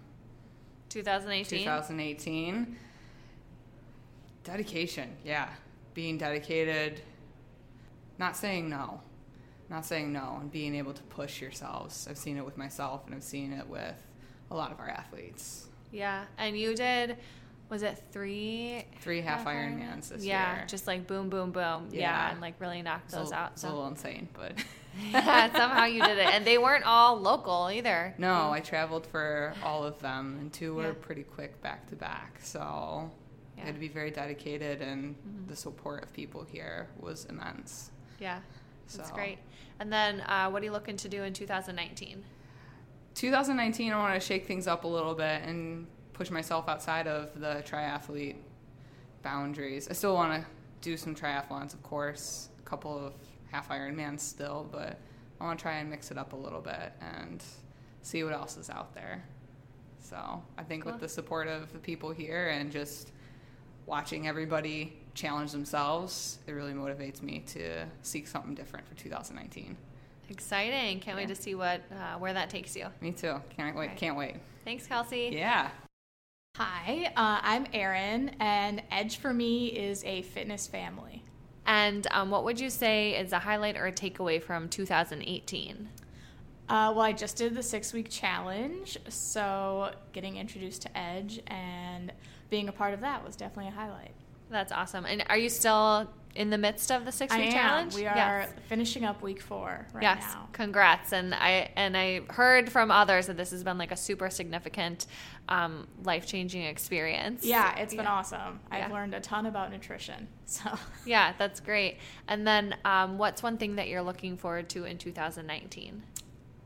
2018. 0.88 1.64
2018 1.64 2.76
dedication. 4.44 5.16
Yeah. 5.24 5.48
Being 5.94 6.16
dedicated, 6.16 7.00
not 8.20 8.36
saying 8.36 8.68
no. 8.68 9.00
Not 9.68 9.84
saying 9.84 10.12
no, 10.12 10.38
and 10.40 10.52
being 10.52 10.76
able 10.76 10.92
to 10.92 11.02
push 11.02 11.40
yourselves. 11.40 12.06
I've 12.08 12.18
seen 12.18 12.36
it 12.36 12.44
with 12.44 12.56
myself, 12.56 13.04
and 13.06 13.16
I've 13.16 13.24
seen 13.24 13.52
it 13.52 13.66
with 13.66 14.00
a 14.52 14.54
lot 14.54 14.70
of 14.70 14.78
our 14.78 14.88
athletes. 14.88 15.66
Yeah, 15.90 16.26
and 16.38 16.56
you 16.56 16.76
did 16.76 17.16
was 17.68 17.82
it 17.82 18.00
three 18.12 18.84
Three 19.00 19.20
half 19.20 19.44
Ironmans 19.44 20.08
this 20.10 20.24
yeah, 20.24 20.56
year. 20.56 20.66
just 20.68 20.86
like 20.86 21.06
boom, 21.06 21.28
boom, 21.28 21.50
boom. 21.50 21.88
Yeah, 21.90 22.00
Yeah. 22.00 22.30
and 22.30 22.40
like 22.40 22.54
really 22.60 22.82
knocked 22.82 23.12
a- 23.12 23.16
those 23.16 23.32
out. 23.32 23.52
It's 23.52 23.64
a 23.64 23.66
So 23.66 23.72
little 23.74 23.88
insane, 23.88 24.28
but 24.34 24.52
yeah, 25.10 25.52
somehow 25.52 25.84
you 25.84 26.02
did 26.02 26.16
it, 26.18 26.26
and 26.32 26.44
they 26.44 26.56
weren't 26.58 26.84
all 26.86 27.16
local 27.20 27.68
either. 27.70 28.14
no, 28.18 28.50
I 28.50 28.60
traveled 28.60 29.06
for 29.06 29.52
all 29.62 29.84
of 29.84 29.98
them, 30.00 30.36
and 30.40 30.52
two 30.52 30.74
were 30.74 30.88
Yeah. 30.88 30.94
pretty 31.02 31.22
quick 31.24 31.60
back 31.60 31.86
to 31.88 31.96
back. 31.96 32.38
So 32.42 33.10
Yeah. 33.56 33.62
I 33.62 33.66
had 33.66 33.74
to 33.74 33.80
be 33.80 33.88
very 33.88 34.10
dedicated, 34.10 34.80
and 34.80 35.14
Mhm. 35.16 35.48
the 35.48 35.56
support 35.56 36.02
of 36.04 36.12
people 36.14 36.44
here 36.44 36.88
was 36.98 37.24
immense. 37.26 37.90
Yeah, 38.20 38.40
that's 38.94 39.08
So- 39.10 39.14
great. 39.14 39.38
And 39.78 39.92
then, 39.92 40.20
uh, 40.22 40.48
what 40.50 40.62
are 40.62 40.64
you 40.64 40.72
looking 40.72 40.96
to 40.98 41.08
do 41.08 41.22
in 41.24 41.34
2019? 41.34 42.24
2019, 43.14 43.92
I 43.92 43.96
want 43.98 44.14
to 44.14 44.20
shake 44.26 44.46
things 44.46 44.66
up 44.66 44.84
a 44.84 44.88
little 44.88 45.14
bit 45.14 45.42
and 45.42 45.86
push 46.16 46.30
myself 46.30 46.66
outside 46.66 47.06
of 47.06 47.38
the 47.38 47.62
triathlete 47.66 48.36
boundaries. 49.22 49.86
I 49.88 49.92
still 49.92 50.14
want 50.14 50.40
to 50.42 50.48
do 50.80 50.96
some 50.96 51.14
triathlons, 51.14 51.74
of 51.74 51.82
course, 51.82 52.48
a 52.58 52.62
couple 52.62 53.06
of 53.06 53.12
half 53.50 53.68
Ironmans 53.68 54.20
still, 54.20 54.66
but 54.72 54.98
I 55.40 55.44
want 55.44 55.58
to 55.58 55.62
try 55.62 55.74
and 55.74 55.90
mix 55.90 56.10
it 56.10 56.16
up 56.16 56.32
a 56.32 56.36
little 56.36 56.62
bit 56.62 56.92
and 57.00 57.44
see 58.02 58.24
what 58.24 58.32
else 58.32 58.56
is 58.56 58.70
out 58.70 58.94
there. 58.94 59.22
So 60.00 60.42
I 60.56 60.62
think 60.62 60.84
Cool. 60.84 60.92
with 60.92 61.02
the 61.02 61.08
support 61.08 61.48
of 61.48 61.72
the 61.72 61.78
people 61.78 62.12
here 62.12 62.48
and 62.48 62.72
just 62.72 63.12
watching 63.84 64.26
everybody 64.26 64.96
challenge 65.14 65.52
themselves, 65.52 66.38
it 66.46 66.52
really 66.52 66.72
motivates 66.72 67.20
me 67.22 67.40
to 67.48 67.84
seek 68.02 68.26
something 68.26 68.54
different 68.54 68.88
for 68.88 68.94
2019. 68.94 69.76
Exciting! 70.30 70.98
Can't 71.00 71.16
wait 71.16 71.28
to 71.28 71.36
see 71.36 71.54
what 71.54 71.82
uh, 71.92 72.18
where 72.18 72.32
that 72.32 72.50
takes 72.50 72.74
you. 72.74 72.86
Me 73.00 73.12
too. 73.12 73.40
Can't 73.56 73.76
wait. 73.76 73.88
Right. 73.88 73.96
Can't 73.96 74.16
wait. 74.16 74.36
Thanks, 74.64 74.86
Kelsey. 74.86 75.30
Yeah. 75.32 75.70
Hi, 76.58 77.12
uh, 77.14 77.40
I'm 77.42 77.66
Erin, 77.74 78.30
and 78.40 78.82
Edge 78.90 79.18
for 79.18 79.34
me 79.34 79.66
is 79.66 80.02
a 80.04 80.22
fitness 80.22 80.66
family. 80.66 81.22
And 81.66 82.06
um, 82.12 82.30
what 82.30 82.44
would 82.44 82.58
you 82.58 82.70
say 82.70 83.14
is 83.14 83.34
a 83.34 83.38
highlight 83.38 83.76
or 83.76 83.84
a 83.84 83.92
takeaway 83.92 84.42
from 84.42 84.70
2018? 84.70 85.88
Uh, 86.66 86.92
well, 86.96 87.00
I 87.02 87.12
just 87.12 87.36
did 87.36 87.54
the 87.54 87.62
six 87.62 87.92
week 87.92 88.08
challenge, 88.08 88.96
so 89.10 89.90
getting 90.14 90.38
introduced 90.38 90.80
to 90.80 90.96
Edge 90.96 91.42
and 91.46 92.10
being 92.48 92.70
a 92.70 92.72
part 92.72 92.94
of 92.94 93.00
that 93.00 93.22
was 93.22 93.36
definitely 93.36 93.68
a 93.68 93.74
highlight. 93.74 94.14
That's 94.48 94.72
awesome. 94.72 95.04
And 95.04 95.26
are 95.28 95.36
you 95.36 95.50
still 95.50 96.08
in 96.36 96.50
the 96.50 96.58
midst 96.58 96.92
of 96.92 97.04
the 97.04 97.12
six 97.12 97.34
week 97.36 97.50
challenge? 97.50 97.94
We 97.94 98.06
are 98.06 98.14
Yes. 98.16 98.52
finishing 98.68 99.04
up 99.04 99.22
week 99.22 99.40
four 99.42 99.86
right 99.92 100.02
yes, 100.02 100.22
now. 100.34 100.48
congrats! 100.52 101.12
And 101.12 101.34
I 101.34 101.70
and 101.76 101.96
I 101.96 102.20
heard 102.30 102.70
from 102.70 102.90
others 102.90 103.26
that 103.26 103.36
this 103.36 103.50
has 103.50 103.64
been 103.64 103.78
like 103.78 103.90
a 103.90 103.96
super 103.96 104.30
significant, 104.30 105.06
um, 105.48 105.88
life 106.04 106.26
changing 106.26 106.62
experience. 106.62 107.44
Yeah, 107.44 107.76
it's 107.78 107.94
been 107.94 108.04
Yeah. 108.04 108.12
awesome. 108.12 108.60
I've 108.70 108.88
Yeah. 108.88 108.94
learned 108.94 109.14
a 109.14 109.20
ton 109.20 109.46
about 109.46 109.70
nutrition. 109.70 110.28
So 110.48 110.70
Yeah, 111.04 111.32
that's 111.38 111.58
great. 111.58 111.98
And 112.28 112.46
then, 112.46 112.76
um, 112.84 113.18
what's 113.18 113.42
one 113.42 113.58
thing 113.58 113.74
that 113.76 113.88
you're 113.88 114.02
looking 114.02 114.36
forward 114.36 114.68
to 114.70 114.84
in 114.84 114.96
2019? 114.96 116.04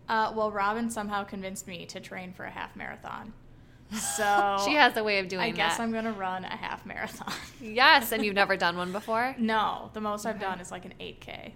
Uh, 0.06 0.32
well, 0.34 0.50
Robin 0.50 0.90
somehow 0.90 1.24
convinced 1.24 1.66
me 1.66 1.86
to 1.86 1.98
train 2.00 2.32
for 2.34 2.44
a 2.44 2.50
half 2.50 2.76
marathon. 2.76 3.32
So 3.92 4.56
She 4.64 4.74
has 4.74 4.96
a 4.96 5.04
way 5.04 5.18
of 5.18 5.28
doing 5.28 5.40
that. 5.40 5.46
I 5.48 5.50
guess 5.50 5.76
that. 5.76 5.82
I'm 5.82 5.92
gonna 5.92 6.12
run 6.12 6.44
a 6.44 6.56
half 6.56 6.84
marathon. 6.86 7.32
Yes, 7.60 8.12
and 8.12 8.24
you've 8.24 8.34
never 8.34 8.56
done 8.56 8.76
one 8.76 8.90
before? 8.92 9.34
No, 9.38 9.90
the 9.92 10.00
most 10.00 10.24
I've 10.26 10.36
Okay. 10.36 10.44
done 10.44 10.60
is 10.60 10.70
like 10.70 10.84
an 10.86 10.94
8K. 11.00 11.52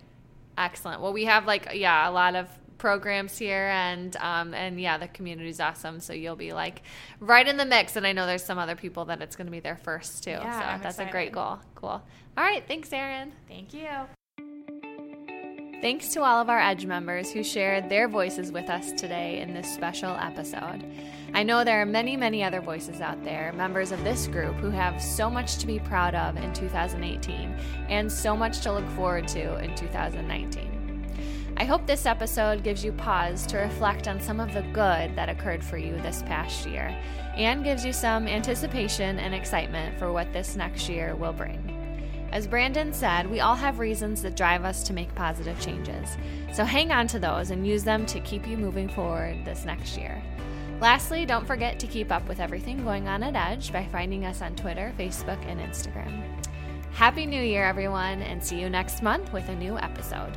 Excellent. 0.59 1.01
Well, 1.01 1.13
we 1.13 1.25
have 1.25 1.47
like 1.47 1.71
yeah, 1.75 2.09
a 2.09 2.13
lot 2.13 2.35
of 2.37 2.49
programs 2.79 3.39
here, 3.39 3.69
and 3.73 4.15
um, 4.17 4.53
and 4.55 4.81
yeah, 4.81 4.99
the 4.99 5.09
community's 5.09 5.59
awesome. 5.61 6.01
So 6.01 6.13
you'll 6.13 6.37
be 6.37 6.53
like 6.53 6.83
right 7.21 7.47
in 7.47 7.57
the 7.57 7.65
mix. 7.65 7.97
And 7.97 8.07
I 8.07 8.13
know 8.13 8.27
there's 8.27 8.45
some 8.45 8.59
other 8.59 8.77
people 8.77 9.07
that 9.07 9.21
it's 9.23 9.35
going 9.37 9.47
to 9.47 9.51
be 9.53 9.61
their 9.61 9.77
first 9.77 10.23
too. 10.25 10.31
Yeah, 10.31 10.61
so 10.61 10.65
I'm 10.67 10.83
that's 10.83 10.99
a 10.99 11.07
great 11.07 11.33
goal. 11.33 11.59
Cool. 11.75 12.03
All 12.37 12.45
right, 12.45 12.63
thanks, 12.69 12.93
Erin. 12.93 13.33
Thank 13.49 13.73
you. 13.75 13.89
Thanks 15.85 16.09
to 16.15 16.23
all 16.23 16.41
of 16.41 16.49
our 16.49 16.59
Edge 16.59 16.87
members 16.87 17.31
who 17.31 17.45
shared 17.45 17.91
their 17.91 18.09
voices 18.09 18.51
with 18.51 18.71
us 18.71 18.91
today 18.93 19.41
in 19.41 19.53
this 19.53 19.71
special 19.71 20.17
episode. 20.17 20.83
I 21.35 21.43
know 21.43 21.63
there 21.63 21.83
are 21.83 21.85
many, 21.85 22.17
many 22.17 22.43
other 22.43 22.63
voices 22.63 23.03
out 23.03 23.23
there, 23.23 23.53
members 23.53 23.93
of 23.93 24.03
this 24.03 24.27
group, 24.27 24.55
who 24.55 24.71
have 24.71 25.03
so 25.03 25.29
much 25.29 25.59
to 25.59 25.67
be 25.67 25.79
proud 25.79 26.15
of 26.15 26.39
in 26.39 26.55
2018 26.55 27.55
and 27.91 28.11
so 28.11 28.35
much 28.35 28.63
to 28.63 28.73
look 28.73 28.89
forward 28.93 29.29
to 29.29 29.59
in 29.59 29.77
2019. 29.77 31.55
I 31.59 31.67
hope 31.67 31.87
this 31.87 32.07
episode 32.07 32.65
gives 32.65 32.83
you 32.83 32.93
pause 32.93 33.47
to 33.49 33.59
reflect 33.59 34.09
on 34.09 34.23
some 34.23 34.41
of 34.41 34.55
the 34.55 34.63
good 34.73 35.15
that 35.17 35.29
occurred 35.29 35.63
for 35.63 35.77
you 35.77 36.01
this 36.01 36.23
past 36.23 36.67
year 36.67 36.99
and 37.37 37.63
gives 37.63 37.85
you 37.85 37.93
some 37.93 38.27
anticipation 38.27 39.19
and 39.19 39.35
excitement 39.35 39.99
for 39.99 40.11
what 40.15 40.33
this 40.33 40.57
next 40.57 40.89
year 40.89 41.15
will 41.15 41.35
bring. 41.35 41.74
As 42.35 42.49
Brandon 42.49 42.93
said, 42.93 43.31
we 43.31 43.39
all 43.39 43.55
have 43.55 43.79
reasons 43.79 44.21
that 44.23 44.35
drive 44.35 44.65
us 44.65 44.83
to 44.83 44.93
make 44.93 45.15
positive 45.15 45.59
changes. 45.61 46.17
So 46.53 46.65
hang 46.65 46.91
on 46.91 47.07
to 47.07 47.21
those 47.21 47.53
and 47.53 47.65
use 47.65 47.85
them 47.85 48.05
to 48.07 48.19
keep 48.19 48.49
you 48.49 48.57
moving 48.57 48.89
forward 48.89 49.45
this 49.45 49.65
next 49.65 49.97
year. 49.97 50.21
Lastly, 50.81 51.25
don't 51.27 51.47
forget 51.47 51.79
to 51.79 51.87
keep 51.87 52.11
up 52.11 52.29
with 52.29 52.41
everything 52.41 52.83
going 52.83 53.07
on 53.07 53.23
at 53.23 53.37
Edge 53.37 53.73
by 53.73 53.87
finding 53.87 54.25
us 54.25 54.43
on 54.43 54.57
Twitter, 54.57 54.93
Facebook, 54.99 55.39
and 55.47 55.61
Instagram. 55.61 56.25
Happy 56.91 57.25
New 57.25 57.41
Year, 57.41 57.65
everyone, 57.65 58.21
and 58.23 58.45
see 58.45 58.61
you 58.61 58.69
next 58.69 59.01
month 59.01 59.33
with 59.33 59.49
a 59.49 59.55
new 59.55 59.79
episode. 59.79 60.37